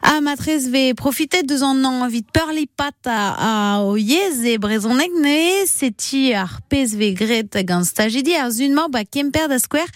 [0.01, 0.15] kologel.
[0.15, 4.57] A matrez ve profiter deus an an vit peurli pat a, a o yez e
[4.57, 9.87] brezonek ne seti ar pez ve gret gant stagidi ar zunman ba kemper da skwer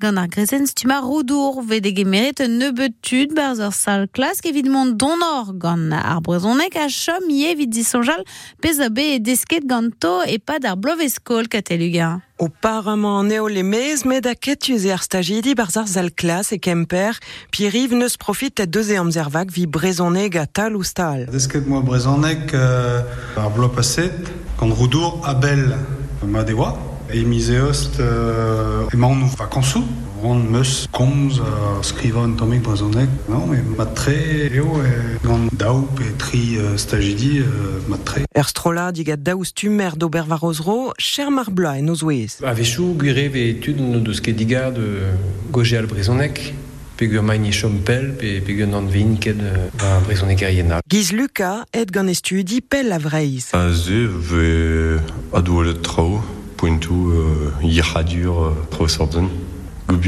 [0.00, 4.68] gant ar grezen stuma roudour ve de gemeret un nebetud barz ur sal klask evit
[4.68, 8.24] mont donor gant ar brezonek a chom ye vit disonjal
[8.78, 12.20] a be e desket ganto e pad ar bloveskol kateluga.
[12.40, 16.58] O paraman neo le mez, met a ket uz er stagidi barzar zal klas e
[16.62, 17.18] kemper,
[17.50, 18.98] pi riv neus profit et deus e
[19.48, 21.26] amzervak vi brezoneg a tal ou stal.
[21.30, 23.02] Desket moa brezoneg euh,
[23.36, 24.12] ar blo paset,
[24.58, 25.76] gant roudour abel
[26.26, 26.76] ma dewa,
[27.10, 29.84] e mize ost euh, e maon nou vakansou,
[30.50, 33.48] meus komz a skriva un tomik brezoneg, non,
[33.94, 38.24] tre eo e gant daou pe tri euh, stagidi euh, mat tre.
[38.34, 39.22] Er strola digat
[39.54, 42.40] tumer d'ober varozro, cher mar en oz ouez.
[42.42, 44.36] Avechou ve etud no deus ket
[45.50, 45.86] goje al
[46.98, 48.42] pegur main e chompel, pe
[49.38, 50.80] euh.
[50.90, 53.50] Giz Luca et gant estudi pel a vreiz.
[53.52, 54.98] A ze ve euh,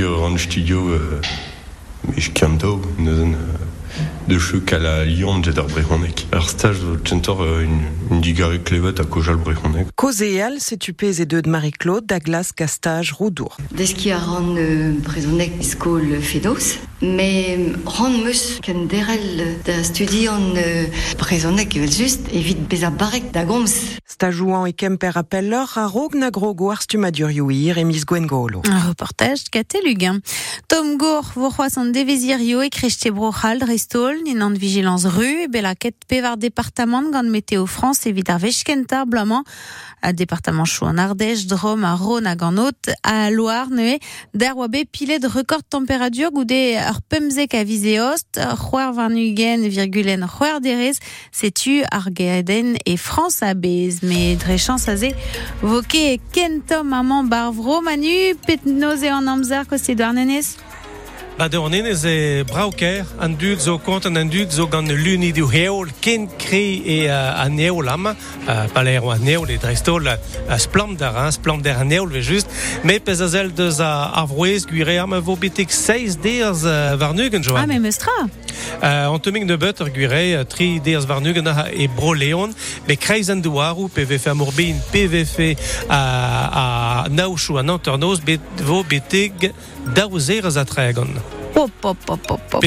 [0.02, 1.20] euh, studio euh,
[2.18, 3.69] euh,
[4.30, 6.26] de chuk a la Lyon jet ar brezonek.
[6.32, 9.90] Ar stage zo tchentor euh, un, un digare klevet a kojal brezonek.
[9.98, 13.56] Kozeal setu pez e deud Marie-Claude, Douglas, Castage, Roudour.
[13.74, 20.52] Deski a ran euh, brezonek skol fedos, me ran meus ken derel da studi an
[20.56, 20.86] euh,
[21.16, 23.96] brezonek evel just evit bez a barek da gomz.
[24.04, 28.60] Stajouan e kemper a pellor a rog na grogo ar e mis Gwen Golo.
[28.66, 30.20] Un reportage katelugan.
[30.68, 35.48] Tom Gour, vo c'hoaz an devezirio e krechte brochal restol, nin an vigilance rue, e
[35.48, 39.44] bela ket pevar département gant Météo France evit ar vechkenta blamant
[40.02, 43.98] a département chou en Ardèche, Drôme, a Rhône, a Ganot, a Loire, neue,
[44.34, 49.62] der oa bet pilet de record température goude ur pemzek a vize ost, c'hoar varnugen
[49.70, 50.98] virgulen c'hoar derez,
[51.32, 55.12] setu ar gaden e France a bez, me dre chans a ze,
[55.62, 59.30] voke ken tom amant barvro, manu, pet noze an
[60.14, 60.56] nenez?
[61.40, 65.30] Ba de an enez e brauker, an dud zo kont an dud zo gant luni
[65.32, 68.12] du heol, ken kre e uh, a neol am, uh,
[68.44, 68.82] a
[69.48, 70.18] e drestol, uh,
[70.50, 72.46] hein, a ve just,
[72.84, 77.14] me pez a zel deus a avroez gwire am vo betek 6 deers uh, var
[77.14, 77.62] nugen, Johan.
[77.62, 78.28] Ah, me meustra.
[78.82, 82.52] Uh, Antoming de butter guire tri deas varnugen e bro leon,
[82.86, 85.56] be kreizen douaru PVF amorbin PVF
[85.88, 86.00] a,
[86.52, 88.84] a naushu an anternos bet vo
[89.94, 91.08] daouzer a tregon.
[91.54, 92.64] Pop, pop, pop, pop, pop.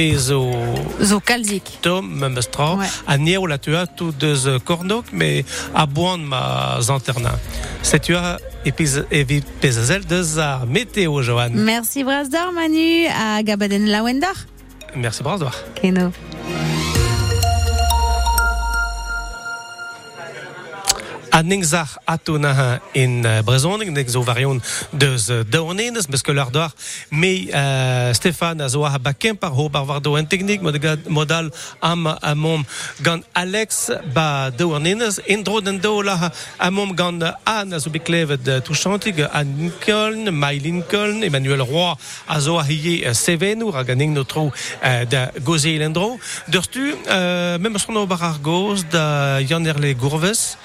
[1.02, 1.64] Zo kalzik.
[1.82, 2.88] Tom memestra Ouais.
[3.08, 7.40] a nieo la tua tout deus cornok mais a boan ma zanterna.
[7.82, 8.38] C'est tua
[9.12, 11.52] evit pezazel deus a météo Johan.
[11.54, 14.36] Merci Brasdor Manu à Gabaden Lawendor.
[14.96, 15.56] Merci Brasdoir.
[15.76, 16.12] Keno.
[21.34, 26.70] A ningzach atona in uh, Brezonig, nek zo varion deus uh, daonenes, que leur doar,
[27.10, 30.28] me uh, Stéphane a zo a baken par ho bar vardo en
[30.62, 31.50] mod- modal
[31.82, 32.64] am a mom
[33.02, 37.90] gant Alex ba daonenes, en dro den do la a mom gant Anne a zo
[37.90, 41.96] beklevet touchantig, Anne Lincoln, Mai Lincoln, Emmanuel Roy
[42.28, 46.20] a zo a hiye uh, Sevenou, a ganing no tro uh, da goze elendro.
[46.48, 49.66] Derstu, uh, mem son o bar ar goz da Yann
[49.98, 50.58] Gourves,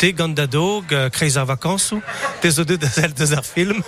[0.00, 2.00] te gant da dog, uh, ar vakansou,
[2.40, 3.82] te zo zel ar film.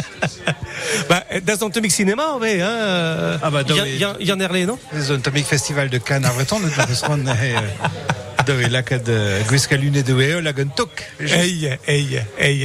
[1.08, 3.38] bah, da zan temik cinéma, ouais, hein.
[3.40, 3.96] Ah bah, da Yann- oui.
[3.96, 4.78] Yann Yann Erle, non?
[5.00, 10.06] Zon tamik festival de Cannes a breton, nous devons Da ve lakad uh, gwiska lunet
[10.06, 10.12] de
[10.74, 10.90] tok.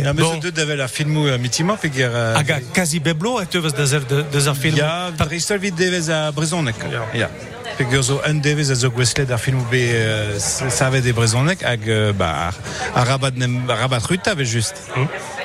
[0.04, 2.12] Na, meus deud da vel ar filmou mitima, pe ger...
[2.38, 4.78] Hag a kazi beblo a teus da de- deus ar film.
[4.78, 6.76] Ya, dreistol vid devez a brezonek.
[7.18, 7.30] Ya.
[7.78, 8.92] Pe ger zo un devez a zo
[9.32, 12.52] ar filmou be uh, savet e brezonek hag uh, ba,
[12.94, 14.76] a rabat, nem, a rabat ruta ve just.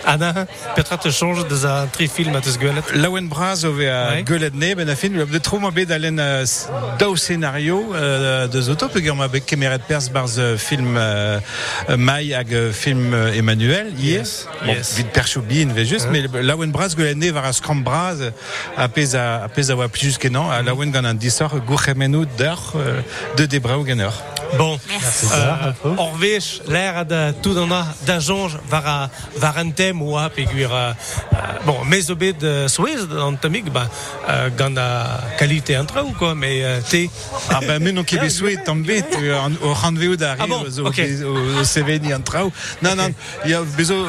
[0.07, 0.47] Anna,
[0.77, 2.93] petra te change deus a tri film a teus gwelet.
[2.95, 4.23] Laouen braz o ve a Ouais.
[4.23, 6.69] gwelet ne ben a film, de tro ma bet alen s-
[6.99, 7.81] daou scénario
[8.53, 11.39] de zoto, pe ger ma bet kemeret pers uh, film uh,
[11.89, 13.93] uh, mai hag uh, film Emmanuel.
[13.99, 14.95] Yes, Bon, yes.
[14.97, 16.13] vid perchou bin, ve just, Hein?
[16.13, 18.21] mais laouen braz gwelet ne var a skram braz
[18.77, 21.55] a pez a, a pez a oa plus ket nan, a laouen gant an disor
[21.67, 22.61] gourchemenou d'ar
[23.37, 24.13] de debrao ganer.
[24.59, 24.79] Bon,
[25.33, 25.73] euh,
[26.69, 30.93] l'air da tout an a da jonge var a var an tem oa pegur euh,
[31.33, 33.89] euh, bon, mes obet de Suez an tamik ba
[34.29, 37.07] euh, gant a qualité an trao quoi, mais euh, te
[37.51, 40.65] Ah ben men o kebe souet tam bet euh, an- o ranveo da Ah bon,
[40.71, 41.01] zo ok.
[41.25, 42.53] o, o seveni an trao.
[42.83, 43.13] Non, non,
[43.45, 44.07] ya bezo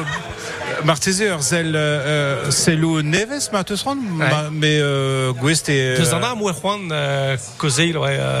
[0.84, 5.96] martezer zel euh, selo neves ma teus ran, ma- mais euh, gwest e...
[5.98, 8.40] Deus an am oa c'hoant euh, kozeil ouais, euh,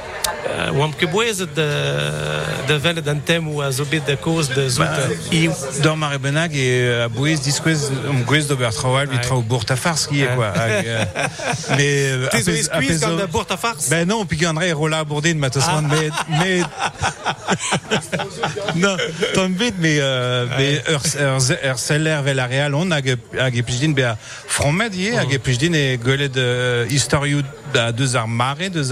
[0.51, 1.67] Uh, ket bouez de,
[2.67, 4.85] de velet an tem ou a zo bet da koz de zout.
[4.85, 5.53] Bah, iou.
[5.81, 6.67] Dor mare benag e
[7.05, 10.51] a bouez diskwez um gwez d'ober traoal vi trao bourt a farz ki e quoi.
[10.55, 11.05] Euh,
[11.77, 12.51] mais euh, Te zo
[13.01, 15.83] gant da bourt a farz Ben non, puis André est rola bourdin ma tos ran,
[15.83, 16.61] mais mais
[18.75, 18.97] non,
[19.33, 20.45] ton bit mais euh,
[21.63, 23.07] ur seller vel a real on hag
[23.55, 27.41] e pijdin be a fromed ie hag e pijdin e gwelet euh, historiou
[27.73, 28.89] da deus ar mare deus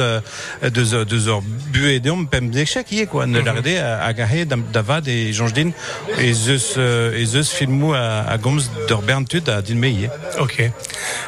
[0.72, 2.52] deus deus ur pem
[2.92, 3.26] ie quoi.
[3.28, 5.74] Ne larde hag a he dam davad e jonjdin
[6.18, 10.10] e zeus euh, e zeus filmou a, a gomz d'ur berntud a din me ie
[10.40, 10.72] Ok.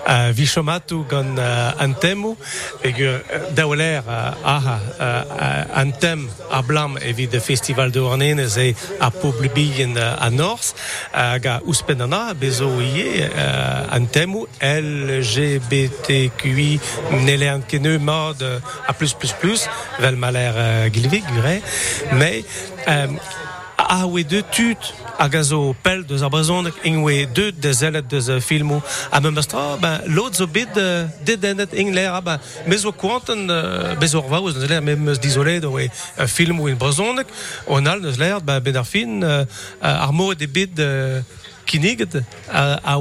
[0.07, 2.37] Uh, vi chomatu gant uh, an temou,
[2.81, 3.21] pegur uh,
[3.55, 9.11] daoler uh, aha uh, an tem a blam evit de festival de Ornenez e a
[9.11, 10.73] publibien uh, a Nors,
[11.11, 15.61] hag a ouspen ana, bezo ie uh, an temou LGBTQI
[17.41, 19.67] nele an keneu mod uh, a plus plus plus,
[19.99, 21.61] vel maler uh, gilvig, gure,
[22.13, 22.43] mais
[23.81, 26.05] a oe de tut a zo pel
[26.83, 29.31] ing oe deut de zellet deus uh, filmou a me
[29.81, 34.13] ben, lot zo bet uh, dedennet ing ler, ah, ben, me zo kwanten uh, bez
[34.13, 37.27] ur vaouz neus ler, me meus dizolet oe uh, filmou in brezhoneg,
[37.65, 39.41] on al ler, ben, ben ar fin, uh,
[39.81, 40.47] uh, ar mo de
[41.65, 42.97] kiniget uh, a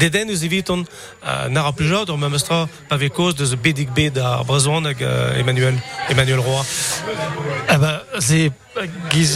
[0.00, 0.80] Deden eus eviton
[1.22, 5.00] uh, nar a plujaud ur me mestra pa ve koz deus bedik bet ar brezhoneg
[5.04, 5.76] uh, Emmanuel,
[6.08, 6.62] Emmanuel Roy.
[7.68, 8.50] Eh ben, c'est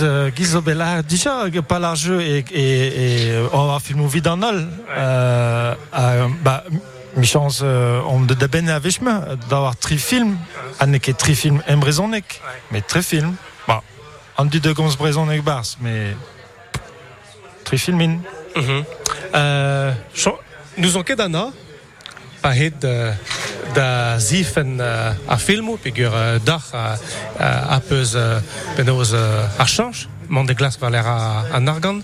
[0.03, 4.66] euh, Giz Obelar, déjà, pas largeux et, et, et on va filmer vide en ol.
[4.96, 6.64] Euh, euh, bah,
[7.16, 9.11] mi chance, euh, on de da ben a vechme,
[9.50, 10.37] d'avoir tri film,
[10.81, 12.40] an ket tri film em brezonek,
[12.72, 13.37] mais tri film,
[13.68, 13.83] bah,
[14.37, 16.16] an dit de gons brezonek bars, mais
[17.64, 18.18] tri filmin.
[18.57, 18.85] Mhm.
[19.35, 20.38] Euh, cho-
[20.76, 21.50] nous on ket ana
[22.42, 23.12] pa het de,
[23.74, 26.84] da zifen a filmou pegur uh, dach a,
[27.38, 32.03] a, a peus uh, ar chanj mont de glas valer a, an argan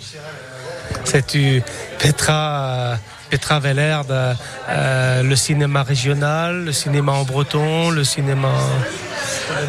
[1.05, 1.63] setu
[1.99, 2.99] petra
[3.31, 4.35] Petra Veller, de,
[4.71, 8.51] euh, le cinéma régional, le cinéma en breton, le cinéma.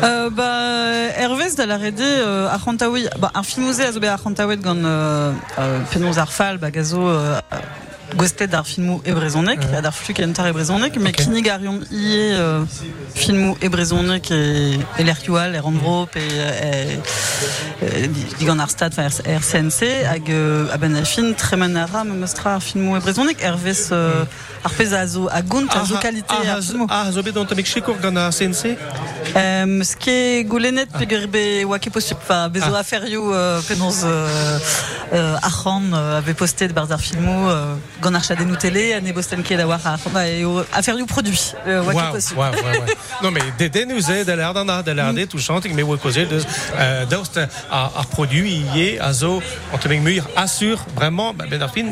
[0.03, 3.99] Euh, bah, Hervé da la rede euh, a Chantaoui, bah, un film ouzé a zo
[3.99, 7.39] bet a Chantaouet gant euh, euh, penoz ar fal, bah, gazo euh,
[8.15, 9.77] gostet d'ar filmou e brezonek, Ouais.
[9.77, 12.63] a d'ar fluk entar e brezonek, mais kinig ar yom ie euh,
[13.15, 13.69] filmou e
[14.31, 16.99] e, e l'ertual, er androp, e, e,
[17.81, 18.07] e,
[18.39, 22.09] digant ar stad, er, er CNC, hag euh, a ben a fin tremen a ram
[22.19, 22.61] meustra ar
[22.97, 24.25] e brezonek, Hervez euh,
[24.63, 26.59] ar pez a zo a gont a zo kalite ar.
[26.89, 27.45] Ah, zo bet an
[28.01, 28.77] gant a CNC
[29.33, 30.97] Um, ske goulenet Ah.
[30.99, 32.79] peger be oa ket posib, fa bezo Ah.
[32.79, 34.59] aferioù euh, penoz euh,
[35.13, 39.67] euh, arran euh, postet ar filmou euh, gant ar chadenou tele, ane bosten ket a
[39.67, 41.53] war ar bah, eo aferioù produit,
[43.23, 45.83] non, mais des den nous aide à l'air d'en a, l'air des tout chanting, mais
[46.25, 46.39] de,
[46.77, 47.39] euh, d'aust,
[47.69, 49.41] à, à produit, y est, à zo,
[49.73, 51.85] on te met mûr, assure, vraiment, ben, ben, fin,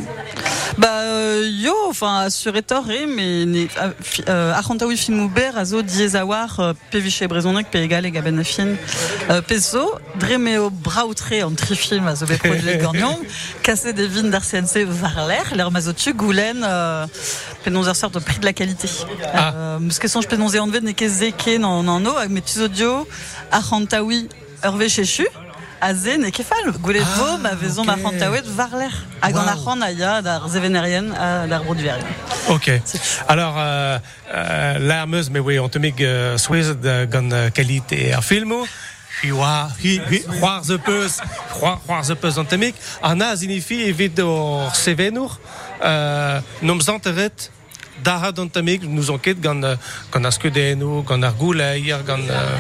[0.78, 2.86] Bah euh, yo, enfin assuré torre,
[3.16, 7.26] mais ne a- fi- euh, arrantaoui filmou ber a zo diez a war euh, peviche
[7.28, 8.68] brezonek pe egal e gaben a fin
[9.30, 9.84] euh, peso
[10.20, 13.18] dremeo braoutre an tri film a zo bet produit gornion
[13.64, 17.05] cassé des vins d'ar CNC var l'air l'air ma zo tu goulen euh,
[17.63, 18.87] penons ar sort de prix de la qualité.
[19.33, 19.53] Ah.
[19.55, 22.41] euh, parce que songe penons e anvet ne ket zeke nan nan no hag met
[22.41, 23.07] tu audio
[23.51, 24.29] arrantaoui
[24.63, 25.27] Hervé Chechu
[25.81, 29.43] a ze ne ket fal goulet vo ma vezon ma rantaouet var l'air hag an
[29.43, 29.49] Wow.
[29.49, 32.05] ar ran a ya d'ar zevenerien a d'ar broduverien
[32.49, 32.71] Ok.
[33.27, 33.99] Alors, euh,
[34.33, 37.49] euh, l'hermeuse, mais oui, on te met euh, souhait de gon euh,
[39.22, 39.32] qualité à filmo.
[39.32, 42.74] Puis, wa, hi, hi, croire the peus, croire, croire the peus, on te met.
[43.01, 45.39] En a, signifie, évite au Sevenur,
[45.84, 47.51] euh, nom s'enteret,
[48.03, 49.76] daha on te met, nous enquête, gon, euh,
[50.12, 52.57] gon a skudenu, gon ar gouleir, gon, euh,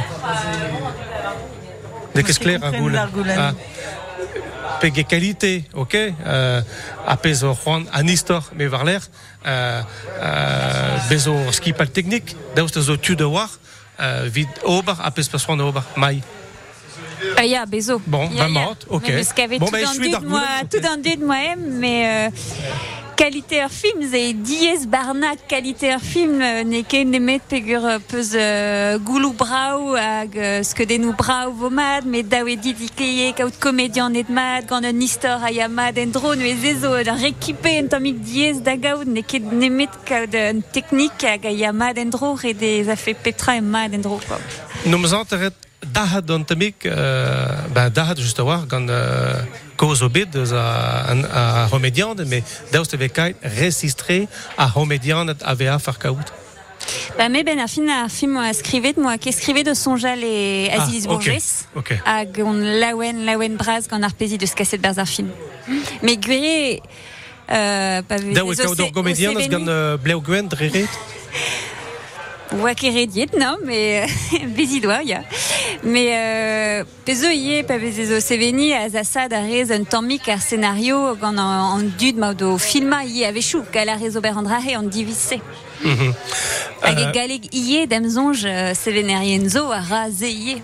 [2.15, 2.91] de qu'est-ce clair, ar comprenne goule.
[2.93, 3.37] l'ar goulen.
[3.39, 3.53] Ah.
[4.79, 6.61] Pege qualité, ok euh,
[7.05, 9.01] apes o c'hoant an istor me war l'air
[9.45, 9.81] euh,
[10.21, 13.49] euh, bezo ski pal technique daoust zo tu de war
[14.31, 16.21] vid ober apes pas c'hoant ober mai
[17.37, 18.01] Ah, ya, bezo.
[18.07, 18.47] Bon, Ya, bah, ya.
[18.49, 19.11] morte, ok.
[19.11, 19.79] Parce qu'il y avait Bon, tout bah,
[20.69, 22.29] tout le de moi-même, mais euh,
[23.17, 28.97] qualité film, c'est diez barnak qualité film, euh, n'est ket nemet pegur euh, peus euh,
[28.97, 34.83] goulou brau hag euh, skedenou brau vomad, mais dawe didikeye kaut comédien net mad, gant
[34.83, 38.61] un histor a ya mad en dro, nu ez ezo, da rekipe en tamik diez
[38.61, 42.53] da gaout, n'est ket nemet kaut un technique hag a ya mad en dro, et
[42.53, 44.39] des a fait petra en mad en dro, quoi.
[44.85, 45.51] nom s'enteret
[48.67, 49.41] gant euh,
[49.77, 52.25] cause au bid a, an- a remediande
[57.29, 58.53] mais ben ar fin ar film moi
[59.31, 61.65] skrivet de sonjal e Ah, Aziz ok, Bourges.
[61.75, 61.91] ok.
[62.05, 65.29] Hag on laouen, laouen braz gant ar pezi deus kaset berz ar film.
[66.17, 66.79] Gwere...
[67.51, 70.47] Euh, pa vez daoust o kaout se- ur gomedian o gant seveni- euh, bleu gwen
[72.51, 74.07] Oa ket rediet, non, mais
[74.57, 75.21] bezidoa, ya.
[75.83, 80.41] Mais euh, pezo ie, pa vez ezo seveni a zasad a rez un tammik ar
[80.41, 84.49] scénario gant an, dud ma do filma ie a vechou, gal a rez ober an
[84.49, 85.37] drahe an divise.
[85.85, 86.13] Mhm.
[86.81, 90.57] Hag e Euh, galeg ie damzonj euh, sevenarien zo a raze ie.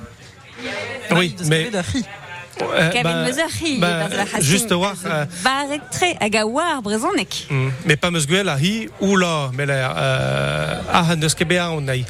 [1.11, 1.81] oui mais Euh,
[2.91, 3.25] Kevin
[3.79, 7.47] bah, bah, juste war euh, Barek tre, hag a war brezonek.
[7.49, 7.69] Mm.
[7.85, 8.11] Mais pas
[9.01, 10.81] ou la, mais euh,
[11.45, 12.05] beañ on aïe.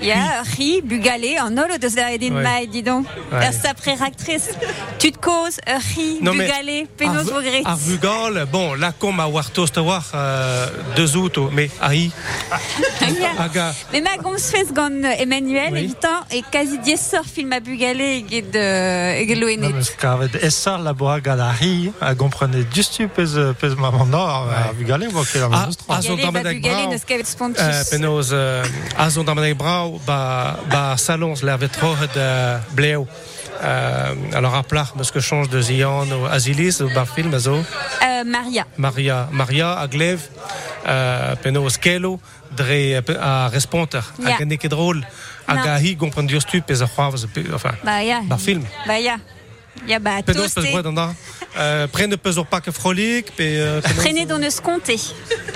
[0.00, 2.42] Ya, ri, bugale, an olo deus da edin Ouais.
[2.42, 3.06] mai, dis donc.
[3.32, 3.44] Ouais.
[3.46, 4.50] Er sa pré-actrice.
[4.98, 7.62] Tu te causes, ri, bugale, penos vogret.
[7.64, 11.92] Ar vugal, bon, la com a war toast a war euh, deux outo, mais a
[11.94, 12.10] hi.
[13.38, 15.84] Aga, Mais ma gomz fez gant euh, Emmanuel, Oui.
[15.84, 18.22] evitant, e kazi diesor film a bugale
[18.54, 19.74] euh, eget loenet.
[19.74, 24.20] Eus kavet esar la boa gal a hi, a gomprene justu pez, pez ma mandor,
[24.28, 25.22] a Ah, ah, Bugale, ba
[26.22, 26.90] darmadak bugale, brao.
[26.90, 27.62] neus kavet spontus.
[27.62, 28.64] Euh, penaos euh,
[28.96, 33.04] a zo darmadak brao, ba, ba salons l'ervet trohet de bleu.
[33.60, 37.38] Euh, alors a plach, parce que change de Zion ou Azilis ou bar film, a
[37.38, 37.56] zo.
[37.56, 38.66] Euh, Maria.
[38.76, 40.20] Maria, Maria a glev,
[40.86, 42.20] euh, penaos kelo,
[42.56, 44.34] dre a responter, Ja.
[44.34, 45.02] a gane ket drôle,
[45.46, 45.62] a Non.
[45.64, 48.20] ga hi gompren dios tu pez a c'hoavaz, enfin, Ba ya.
[48.22, 48.64] bar film.
[48.86, 49.16] Ba ya.
[49.86, 50.70] Ya ba Penaos toste.
[51.92, 52.68] Prenne ur pak.
[53.58, 54.92] Euh, penaos- Prene don eus konte.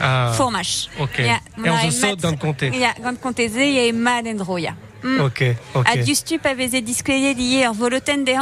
[0.01, 0.33] Ah.
[0.37, 0.89] Formage.
[0.99, 1.19] Ok.
[1.21, 2.71] Et on ma se saute mat- dans le comté.
[2.75, 4.75] Ya, gant konteze, ya e mad en dro, ya.
[5.03, 5.21] Mm.
[5.21, 5.43] Ok,
[5.75, 5.87] ok.
[5.89, 8.25] A diustu pa veze diskleiet ie ar voloten.
[8.27, 8.37] E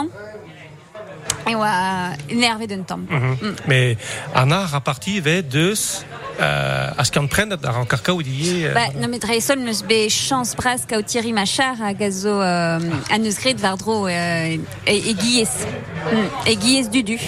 [1.55, 3.07] oa nervet d'un tamm.
[3.09, 3.57] Mhm.
[3.67, 3.97] Mais
[4.35, 6.05] an ar a parti ve deus
[6.41, 10.09] euh, a skan prennet ar an karkaout ie euh, Ba, non, met dreisol neus be
[10.09, 12.81] chans bras kao Thierry Machar a gazo euh,
[13.11, 15.67] a neus gret vardro euh, e, e giez.
[16.13, 17.19] Mm, e giez dudu.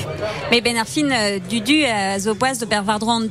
[0.50, 3.28] Me ben ar fin euh, dudu a zo boaz de ber an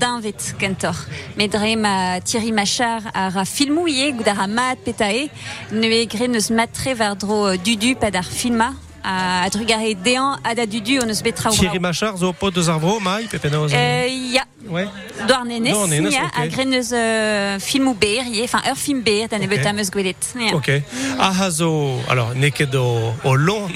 [0.59, 0.95] kentor.
[1.37, 5.29] Me dre ma Thierry Machar a ra filmou ie gout ar a mat petae
[5.71, 8.73] ne e gret neus matre vardro euh, dudu pad ar filma
[9.03, 12.67] a, a drugare dean a da dudu on eus betra Thierry Machar zo pot deus
[12.69, 14.43] ar vro mai pepenoz Euh, ya.
[14.67, 14.87] Ouais.
[15.27, 19.65] Doar ya, a euh, filmou ber, ie, enfin, ur film ber, da nebet Ok.
[19.65, 20.33] am eus gwelet.
[20.35, 20.53] Ya.
[20.55, 20.69] Ok.
[21.19, 23.69] A ha zo, alors, neket o, o lon,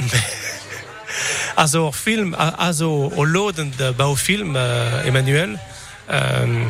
[1.57, 5.59] a zo ur film, a, a zo o loden de bao film, euh, Emmanuel,
[6.09, 6.65] euh,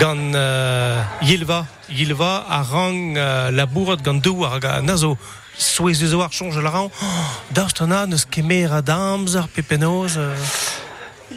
[0.00, 5.16] gant euh, Yilva, Yilva a rang euh, labouret gant douar, nazo,
[5.58, 9.48] souez eus war change la ran, oh, daoust an a neus kemer a damz ar
[9.48, 10.34] pepenoz, euh,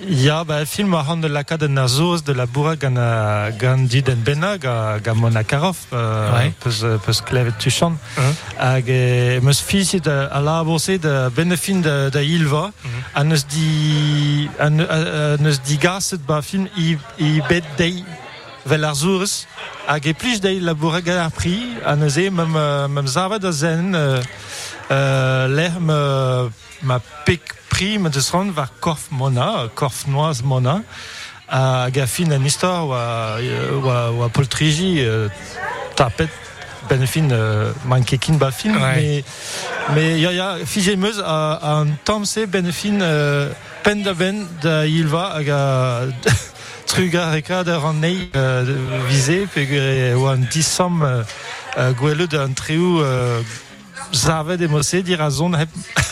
[0.07, 3.49] Ya, ba, film a ran de la kad an azos de la bourra gant, a-
[3.57, 6.53] gant diden benna ga, ga Mona Karov, euh, Ouais.
[6.59, 7.97] peus, euh, peus klevet tuchant.
[8.15, 8.35] Hein.
[8.59, 12.71] Hag e, meus fisit a, a labose de benefin de, de Ilva,
[13.15, 18.03] a neus di, a, a, a neus di gaset ba film i, i bet dei
[18.69, 19.45] vel ar zourez,
[19.87, 23.07] hag e plij dei la bourra gant ar pri, a neus e mem, euh, mem
[23.07, 24.21] zavad a zen, euh,
[24.91, 25.99] euh, l'air me,
[26.81, 30.81] ma pek pri me deus ran var korf mona, korf noaz mona,
[31.49, 33.39] a gafin an istor oa,
[33.81, 35.29] oa, oa poltriji euh,
[35.97, 36.29] tapet
[36.89, 38.73] ben fin euh, ba Ouais.
[38.79, 39.23] mais
[39.93, 43.49] mais ya ya fije meus a, a an tamse ben fin euh,
[43.83, 46.05] pen da ben da ilva hag a
[46.89, 48.65] trugar reka da nei euh,
[49.07, 49.65] vize pe
[50.17, 51.23] oa an disam euh,
[51.77, 53.41] euh, gwelet an treu euh,
[54.11, 55.69] zavet emose dir a zon hep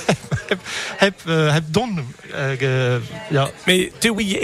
[0.07, 0.61] hep
[0.99, 1.97] hep, euh, hep don
[2.36, 2.99] euh,
[3.32, 4.38] ja Mais te oui,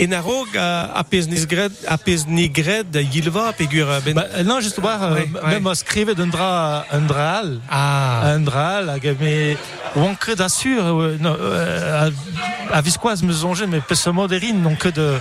[0.57, 4.15] a, nisgred, a pez nigred de Yilva, pegur euh, ben...
[4.15, 5.71] Bah, euh, non, juste voir, euh, Ouais, même ouais.
[5.71, 7.59] à skrivet un dra, un draal.
[7.69, 8.21] Ah.
[8.25, 8.39] Un
[9.95, 12.09] on crée d'assure, euh, non, euh,
[12.71, 15.17] a visquoise me zonge, mais pe se moderine, non que de,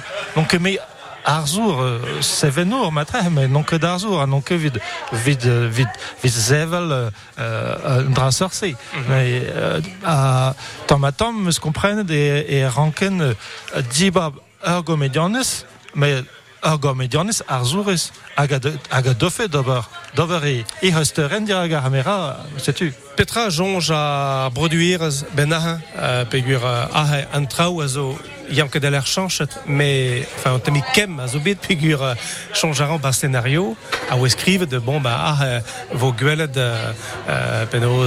[0.48, 0.78] que mais,
[1.24, 4.78] Arzour, euh, Sevenour, matre, mais non que d'Arzour, non que vid,
[5.12, 5.88] vid, euh, vid,
[6.22, 8.76] vid Zevel, euh, euh, un dra sorcé.
[9.08, 10.54] Mais, euh, à,
[10.86, 15.64] tant ma tom, me se comprenne, et, et ranken, euh, dibab, ergo medianes,
[15.94, 16.22] mais,
[16.62, 18.58] ergo medianes, Arzoures, hag a
[18.90, 19.82] a dofe d'ober,
[20.14, 22.92] d'ober e, e resteren dir hag a hamera, sais-tu?
[23.16, 28.18] Petra jonge a broduirez ben euh, pegur euh, ahe an trao a zo
[28.52, 32.14] yank de l'air chanchet, mais enfin temi kem a zo bet pegur euh,
[32.52, 33.76] changearan ba scénario
[34.10, 35.60] a ou escrive de bon ba ah euh,
[35.92, 36.92] vo gwelet euh,
[37.28, 37.66] euh,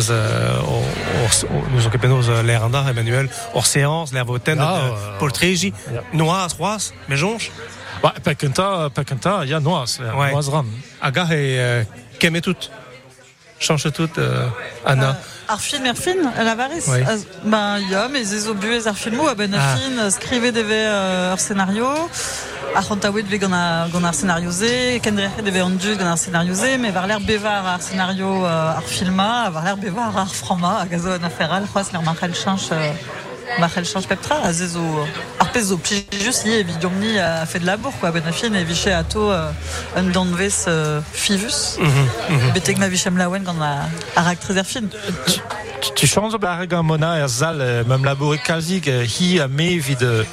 [0.09, 0.61] euh,
[1.73, 1.89] nous
[2.29, 5.31] euh, andar Emmanuel hors séance de euh, Paul
[6.13, 7.17] noaz roas mais
[8.03, 10.31] Bah, pas kenta, pas kenta, ya noaz, Ouais.
[10.31, 10.65] noaz ran.
[11.01, 11.83] aga e euh,
[12.19, 12.41] kem et
[13.67, 14.47] change tout euh,
[14.85, 15.09] Anna.
[15.47, 17.01] Ar film er fin, el avariz Oui.
[17.11, 19.75] Az- Ben, ya, mais ez zo buez ar filmo, a ben a Ah.
[19.77, 21.87] fin, skrive deve euh, scénario,
[22.77, 26.17] ar c'hantaouet ve gant ar, gant ar scénario ze, kendreche deve an dud gant ar
[26.17, 30.31] scénario ze, mais var l'air bevar ar scénario euh, ar filma, var l'air bevar ar
[30.41, 31.63] frama, hag a zo an aferal,
[33.47, 34.81] euh, marchel chanch peptra, a ze zo,
[35.39, 38.53] ar pez zo plijus ie evit domni a fait de labour, quoi, ben a fin,
[38.53, 39.49] e viche ato euh,
[39.95, 41.77] un danvez euh, fivus,
[42.53, 44.89] betek ma vichem laouen gant a, ar actriz er film.
[45.95, 49.47] Tu- changes ba hag a mona er zal, euh, mem labore kalzig, euh, hi a
[49.47, 50.23] me vid, euh,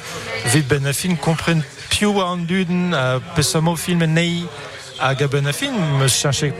[0.45, 4.45] vid ben a fin kompren piou an duden, euh, pesamo film nei,
[4.99, 6.53] hag a ben a fin, me cherche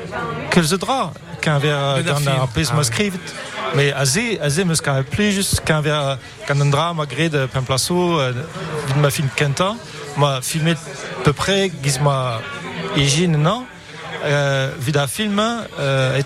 [0.51, 2.47] kelze dra, kan ver Ben a gant
[3.76, 4.82] Mais a ze, a ze meus
[5.63, 8.32] kan ver, kan an dra ma gred euh, pen plaso, euh,
[8.86, 9.76] vid ma film kenta,
[10.15, 10.78] ma filmet
[11.24, 11.71] peu près,
[13.38, 13.65] nan,
[14.26, 14.69] euh,
[15.07, 16.17] film euh,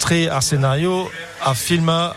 [0.41, 1.09] scénario
[1.41, 2.13] a film a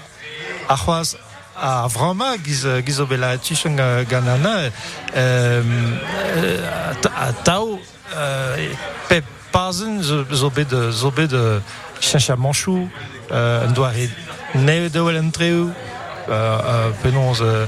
[0.76, 1.16] c'hoaz
[1.56, 4.70] a vrama giz, giz o bela tuchon ga- gant ana euh,
[5.14, 7.78] euh, a a tao
[8.16, 8.56] euh,
[9.08, 9.22] pe
[9.52, 10.50] pazen zo, zo
[12.36, 12.88] manchou
[13.30, 13.66] euh,
[14.54, 15.68] neve de wel an treu
[16.28, 17.66] euh, euh, penons euh,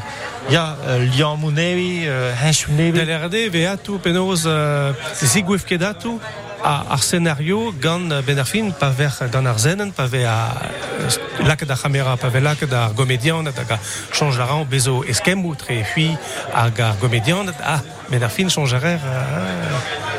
[0.49, 6.19] ya euh, liam mounevi euh, hench mounevi DLRD veatu penoz uh, zigwef kedatu
[6.63, 10.25] a ar scenario gant euh, ben ar film pa ver gant ar zenen pa ve
[10.25, 10.53] a
[11.01, 13.79] euh, laket da camera pa ve laket ar gomedian hag a
[14.13, 16.17] change la ran bezo eskemmout tre hui
[16.53, 20.13] hag ar gomedian ah ben ar film changerer euh,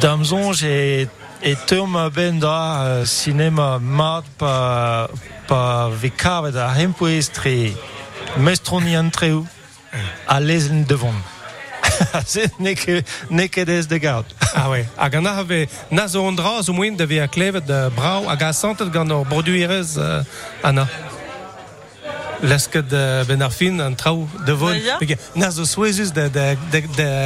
[0.00, 1.08] Damzonj e, e
[1.66, 3.04] teom ben da euh,
[3.80, 5.08] mat pa,
[5.46, 7.72] pa vekavet a hempoez tre
[8.36, 9.46] mestroni an treu
[10.26, 11.14] a lezen devon.
[12.26, 14.24] Se ne ket ez de.
[14.54, 14.86] Ah ouais.
[15.90, 16.26] Na zo
[17.20, 20.22] a klevet brau a santet gant ur borduirez uh,
[20.62, 20.88] ana.
[22.42, 24.74] Lesket de ben ar fin an trao de von.
[24.74, 24.96] Ja, ja.
[24.96, 26.12] Pege, Na zo souezus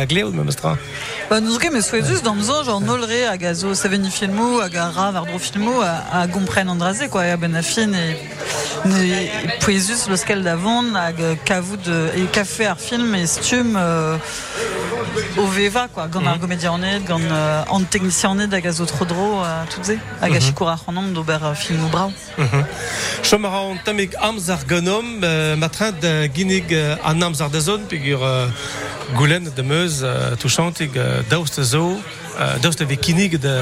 [0.09, 0.77] gleout mestra.
[1.29, 5.27] Ba nous ket souezus genre nolre hag a zo seveni filmou hag a ra var
[5.27, 8.17] dro filmou a, gompren andraze quoi a ben a fin e
[8.85, 10.43] ne poezus skel
[10.95, 11.87] hag kavout
[12.17, 14.19] e ar film e stum euh,
[15.37, 16.07] o veva quoi.
[16.09, 20.31] Gant ar gomédianet gant euh, an technicianet hag a zo trodro euh, tout ze hag
[20.33, 20.41] a Mhm.
[20.41, 22.11] chikour ar c'hanom d'ober euh, filmou brau
[23.23, 27.51] Chom a an tamik amz ar genom, euh, matrin de ginig euh, an amz ar
[27.51, 28.49] da zon, pegur euh,
[29.17, 31.99] goulen de meuz euh, touchantig euh, daoust zo,
[32.41, 33.55] euh, daoust ve kinig de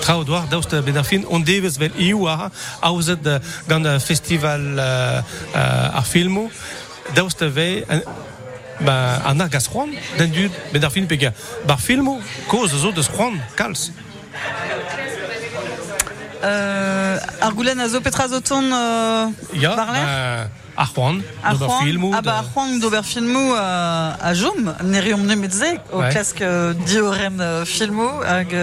[0.00, 2.50] trao doar, daoust ben ar fin, on devez vel iou a,
[2.82, 3.22] aouzet
[3.68, 5.20] gant euh, festival euh,
[5.54, 6.50] euh, ar filmou,
[7.14, 7.84] daoust ve...
[8.80, 11.32] ba, an ar gaz c'hoant, den dud, ben ar pegur,
[11.66, 13.92] bar filmou, koz zo deus c'hoant, kalz.
[16.42, 20.44] euh, ar a zo petra zo ton euh, Ya, Barler euh,
[20.84, 26.12] c'hoant, A Juan, ah bah, Juan d'ober filmou euh, a Jom, neriom nemedze, au Ouais.
[26.12, 28.54] casque euh, dioren euh, filmou, hag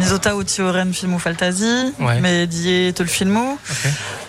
[0.00, 2.46] nizota o tioren filmou faltazi, Ouais.
[2.46, 3.58] die le filmou,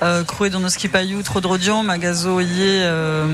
[0.04, 3.26] euh, croé dans nos skipayou, trop drodion, magazo yé, euh,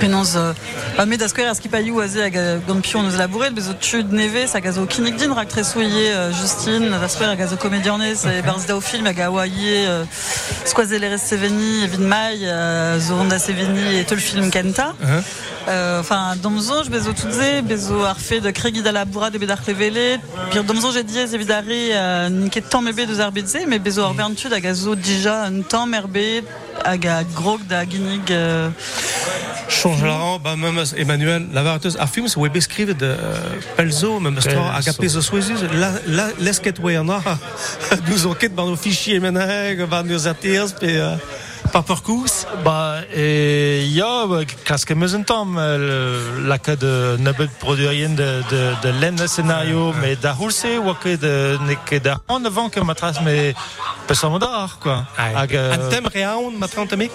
[0.00, 0.52] penons, euh,
[0.96, 4.46] bah, mais d'askoer a skipayou aze hag a gant pion neus labouret, bezo tud neve,
[4.46, 8.80] sa gazo kinik din, rak euh, Justine, d'askoer a gazo comédiornez, e barz da o
[8.80, 10.04] film hag a oa yé, euh,
[10.64, 12.38] skoazelere seveni, mai,
[12.68, 14.94] euh, zo ronda seveni et tout le film Kenta.
[15.02, 15.22] Hein
[15.68, 19.58] Euh, Enfin, domzo, je bezo tutze, bezo arfe de kregi da laboura de bedar
[21.92, 26.42] euh, niket temps mebe de zarbedze, mais bezo orbentud a gazo déjà un temps merbe,
[26.84, 28.30] hag a grog da ginig.
[28.30, 28.70] euh,
[29.68, 33.14] Change la ba memes Emmanuel lavarteus a film se web skrive de
[33.76, 34.80] pelzo memes tra a
[35.20, 36.78] souezus la la lesket
[38.08, 39.20] nous enquête nos fichiers
[40.02, 40.98] nos atirs pe
[41.72, 44.26] par parcours Bah, et ja,
[44.64, 50.34] kaske meuzen tam, la ka de nebet produirien de, de, de len scénario, mais da
[50.34, 53.54] hulse, ou que de, ne que da en avant que matras, mais
[54.06, 55.06] pesam dar, quoi.
[55.16, 57.12] Hag, euh, an tem reaon ma trantamik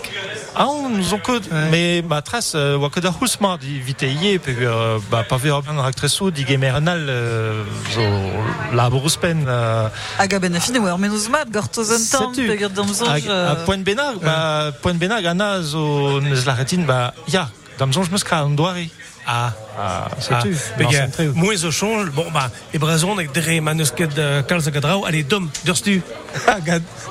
[0.56, 1.47] Ah, on nous en code.
[1.72, 5.80] Mais ma trace, wa que da hulsma di viteye, pe euh, bah, pa ver bien
[5.80, 8.01] actresso di gemerenal, euh, zo
[8.74, 9.89] laboruspen, euh,
[10.20, 10.97] hag a benefine, ou
[11.30, 13.84] mat, gortozen tam, a point
[14.22, 14.43] bah,
[14.82, 18.89] point benag, ana zo neus la retin, bah, ya, damzon, je me skra an doari.
[19.26, 19.53] Ah.
[19.78, 20.55] Ah, c'est Ah, tu.
[20.78, 25.24] Pega, moins zo change, bon ba, e brazon ek dre manusket de kalz gadrau, allez
[25.24, 26.01] dom, durstu.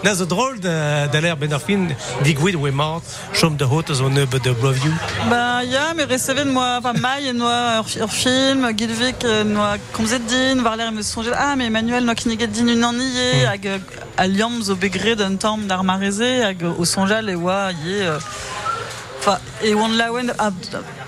[0.04, 1.88] Na zo drôle de, de l'air ben ar fin,
[2.22, 3.02] digwid we mort,
[3.32, 4.92] chom de hot zo neub de Bloview.
[5.28, 10.20] Bah, ya, mais receven moi, enfin, Maï et moi, ur, film, Gilvik, euh, moi, komzet
[10.20, 13.78] din, var l'air me songe, ah, mais Emmanuel, moi, kiniget din une aniye, hag, euh,
[14.16, 18.18] aliam zo begre d'un temps d'ar mareze, hag, au sonjal, et wa, yé, euh,
[19.18, 20.32] enfin, et on lawen,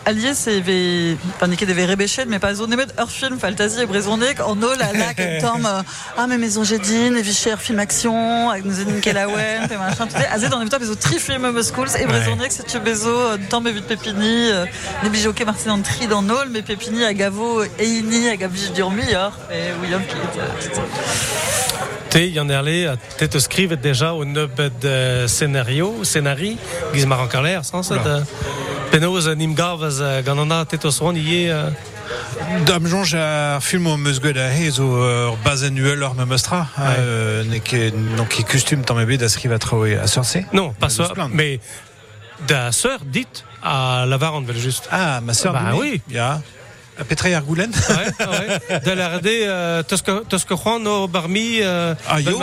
[0.05, 3.87] allié, c'est, ve, enfin, niket de rebechet, mais pas zo nemet, ur film, faltazi, et
[3.87, 5.83] brezonek, en ol, à la, quel temps, euh,
[6.17, 10.13] ah, mais maison jedin, et vicher, film action, hag, nous edin kelawen, et machin, tout
[10.13, 13.09] ça, azé, dans les temps, bezo tri film, me schools, et brezonek, c'est tu bezo,
[13.09, 14.67] euh, temps, mais vite pépini, euh,
[15.03, 18.37] les bijoquets martin dans le tri dans Nol, mais pépini, à gavo, et ini, à
[18.75, 26.05] durmi, et William est, Te, Yann Erle, a tête skrivet déjà au neub de scénario,
[26.05, 26.57] scénari,
[26.95, 28.03] giz mar an karler, sans Oula.
[28.05, 28.23] de
[28.93, 31.51] penoz nim gavaz gant an a tête oswan ie...
[31.51, 31.71] euh,
[32.67, 36.25] Dam jonge ar film o meus gwed a he zo ur bazen uel ur me
[36.25, 40.45] meustra euh, ne ket non ket kustum tamm ebet a skriva trao e a sorse
[40.53, 41.59] Non, pas ça, mais
[42.47, 43.27] da sœur dit
[43.63, 44.87] à Lavar vel juste.
[44.93, 46.01] Ah, ma sœur Bah oui.
[46.11, 46.41] Ya.
[46.99, 48.81] A petra ar goulen Ouais, ouais.
[48.81, 48.91] De
[49.49, 52.39] euh, Tosque Juan o Barmi, euh, Ah, yo.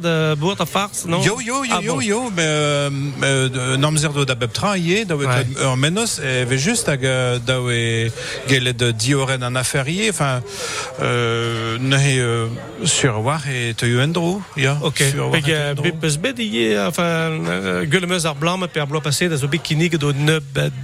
[0.00, 1.22] De Bourt a Farce, non?
[1.22, 2.00] Yo, yo, yo, Ah, yo, bon.
[2.00, 2.90] yo, mais euh,
[3.22, 5.26] euh, namzer do da bep tra ie, da Ouais.
[5.26, 5.46] ouais.
[5.62, 8.10] ur menos, e ve just hag euh, da we
[8.48, 9.56] gelet dioren an
[10.08, 10.40] enfin,
[11.02, 11.76] euh,
[12.20, 12.46] euh,
[12.84, 13.42] sur war
[13.76, 13.86] te
[14.56, 14.78] ya.
[14.82, 19.00] Ok, peg euh, te bep eus bet ie, enfin, euh, gulemeus ar blam per blo
[19.00, 20.40] passé da zo bet kinig do de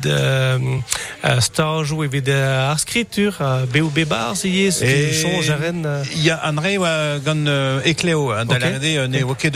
[0.07, 3.06] euh, stage ou evit euh, ar skritur,
[3.41, 5.85] euh, bebar si ie, Et ce change a ren...
[5.85, 9.51] euh, Il y a un rei wa gant euh, ekleo da la euh, ne oke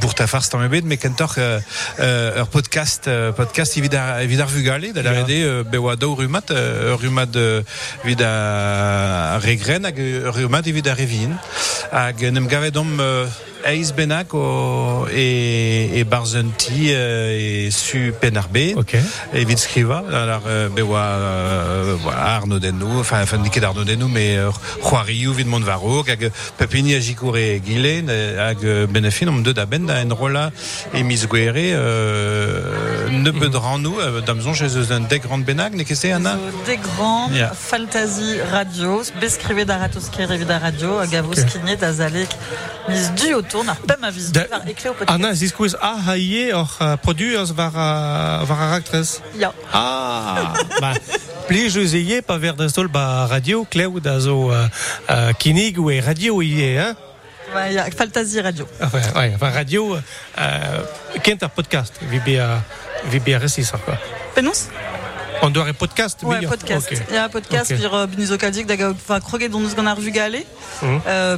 [0.00, 1.60] bourt a ebet kentor euh,
[2.00, 5.24] euh, ur podcast euh, podcast evit ar vugale da la Ya.
[5.24, 7.62] rede euh, be oa daou rumat euh, ur rumat euh,
[8.04, 11.32] evit a regren hag ur rumat evit a revin
[11.92, 13.00] hag nem gavet om
[13.66, 18.74] Eis Benak o, e, e Barzenti euh, e su Penarbe.
[18.76, 18.94] Ok.
[19.32, 20.04] Evit skriva.
[20.12, 24.50] Alors, euh, be oa, euh, voilà, Arnaud Denou, enfin, enfin, niket Arnaud Denou, mais euh,
[24.82, 29.86] Juariou, vid Montvarro, hag Pepini a Jikoure Gilen, hag euh, Benefin, om deud a ben
[29.86, 30.50] da en rola
[30.92, 35.74] e mis gwere, euh, ne beud rannou, euh, damzon chez eus un deg grand benag,
[35.74, 36.36] ne kese, Anna?
[36.36, 37.50] Zo de grand Ja.
[37.54, 41.48] fantasy radio, beskrive da ratosker evit da radio, hag a vos Ok.
[41.52, 42.28] kinet da zalek
[42.88, 45.10] mis du autour, n'a pas ma vis du, var ekle o podcast.
[45.14, 45.34] Anna,
[45.80, 49.20] a haie or uh, produiz var, uh, var a raktrez.
[49.38, 49.52] Ja.
[49.72, 50.94] Ah, ba,
[51.48, 54.66] plij eus ie pa ver da stol ba radio kleu da zo uh,
[55.08, 56.96] uh, kinig ou radio ie, hein?
[57.54, 58.66] Ouais, fantasy radio.
[58.80, 62.00] Enfin, ouais, enfin radio, uh, kent ar podcast,
[63.38, 63.98] resis ar, quoi.
[64.34, 64.68] Penons
[65.44, 66.90] On doit ar podcast, oui, podcast.
[67.10, 67.76] Il y a un podcast, Ok.
[67.76, 70.46] puis euh, binizo enfin, kroget dont nous gant vu galé.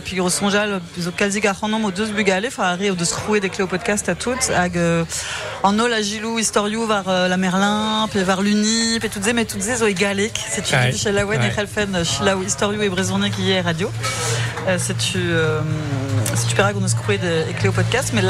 [0.04, 3.66] Puis au sonjal, binizo au deux bugalé, enfin, arrive de se rouer des clés au
[3.66, 4.78] podcast à toutes, hag,
[5.62, 9.32] en ol, la gilou, historiou, var euh, la Merlin, puis var l'Uni, puis toutes ces,
[9.32, 9.82] mais toutes ces.
[10.48, 11.50] C'est du chez Lawen et.
[11.58, 13.90] Helfen, Chilaou, historiou et qui est radio.
[14.68, 15.18] Euh, c'est tu,
[17.58, 18.20] clés au podcast, mais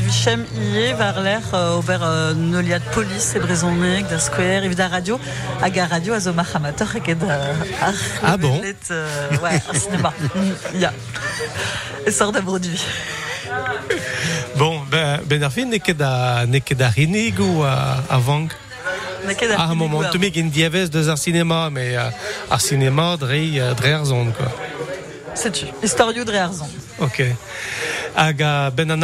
[0.00, 5.20] Vichem y est, var l'air, euh, euh, Nolia de police et Brésonné, da square, radio,
[5.60, 7.26] hag a radio, a zo mahamator, et da,
[7.80, 7.92] ar,
[8.24, 8.58] Ah bon
[8.90, 10.14] euh, ouais, un cinéma.
[10.74, 10.92] Ya.
[12.06, 12.82] Et sort d'un produit.
[14.56, 17.62] Bon, ben, ben ar fin, ne ket da, ne ket da rinig ou
[18.18, 18.48] vang?
[19.56, 20.50] Ah, un moment, tu mec, une
[20.90, 24.00] de ar cinéma, mais ar cinéma dre, dre
[24.36, 24.71] quoi.
[25.34, 25.66] C'est tu.
[25.82, 26.68] Historio de Réarzon.
[26.98, 27.22] Ok.
[28.16, 29.02] Hag a ben an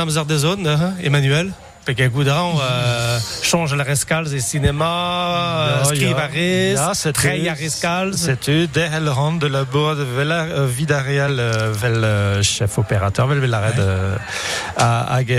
[0.66, 1.52] hein, Emmanuel?
[1.88, 8.14] Pek a goudran, euh, change la rescalz et cinéma, euh, trei a rescalz.
[8.14, 12.04] C'est eux, dès le rang de la bourre de Vela, euh, Vida Real, euh, vel
[12.04, 13.40] euh, chef opérateur, vel
[13.78, 14.16] euh,
[14.76, 15.30] à, hag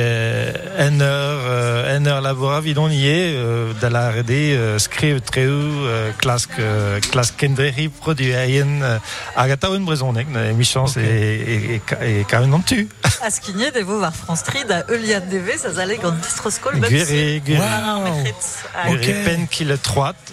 [2.19, 4.79] labora, vidon y est, euh, de la RD, euh,
[5.19, 7.31] treu, euh, classe, euh, classe
[7.89, 8.97] produit ayen, euh,
[10.49, 12.87] émission, c'est, et, et, et, quand même non tu.
[13.21, 13.29] À
[13.83, 14.83] voir France Tride à
[15.27, 15.99] DV, ça allait
[16.39, 16.79] Strauss-Kohl.
[16.79, 17.61] Guéry, Guéry.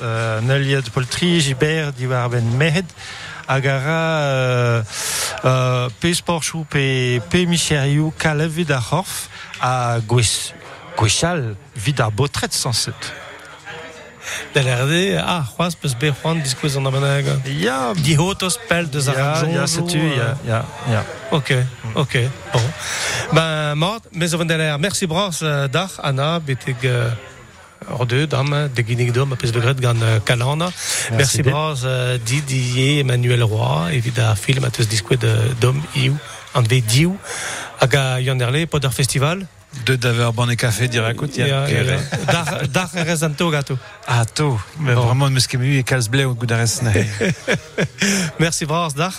[0.00, 0.40] Euh,
[0.82, 0.92] de
[1.40, 2.86] Gibert, Diwar Ben Mehed,
[3.48, 4.82] Agara, euh,
[5.44, 6.14] euh, P.
[6.14, 7.20] Sporchou, P.
[7.28, 7.46] P.
[8.16, 9.28] Kalev Vidahorf,
[9.60, 9.98] à
[11.74, 12.94] Vidar Botret 107
[14.54, 16.76] dela erdi, ah, joaz peus be c'hoant diskouez
[18.68, 19.52] pel deus ar arjont.
[19.54, 21.04] Ya, setu, ya, ya, ya.
[21.30, 21.94] Ok, mm.
[21.94, 22.18] ok,
[22.52, 22.68] bon.
[23.32, 24.02] Ben, mort,
[24.78, 26.76] merci bras, euh, dar, Anna, beteg...
[26.84, 27.10] Euh,
[27.88, 28.54] hor deud am
[30.62, 30.70] de.
[31.10, 31.42] Euh, merci,
[31.84, 34.88] euh, Didier Emmanuel Roy evit film a teus
[35.60, 36.16] dom iou
[36.54, 37.16] an diou
[38.92, 39.46] festival
[39.84, 41.44] deux d'avoir bon et café direct à côté.
[42.72, 43.78] Dar, rezanto gato.
[44.06, 44.60] Ah, tout.
[44.80, 46.66] Mais vraiment, me skemu et calce blé au goût d'arrêt.
[48.40, 49.12] Merci bras dar.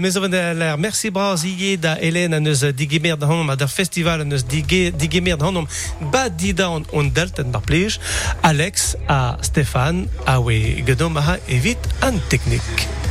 [0.00, 4.20] Mes der merci bras ie da Hélène an eus digemer da honom a der festival
[4.20, 5.66] an eus dige, digemer da honom
[6.12, 7.98] ba dida on, on delten bar plij
[8.42, 13.03] Alex a Stéphane a we gedom a evit an technik.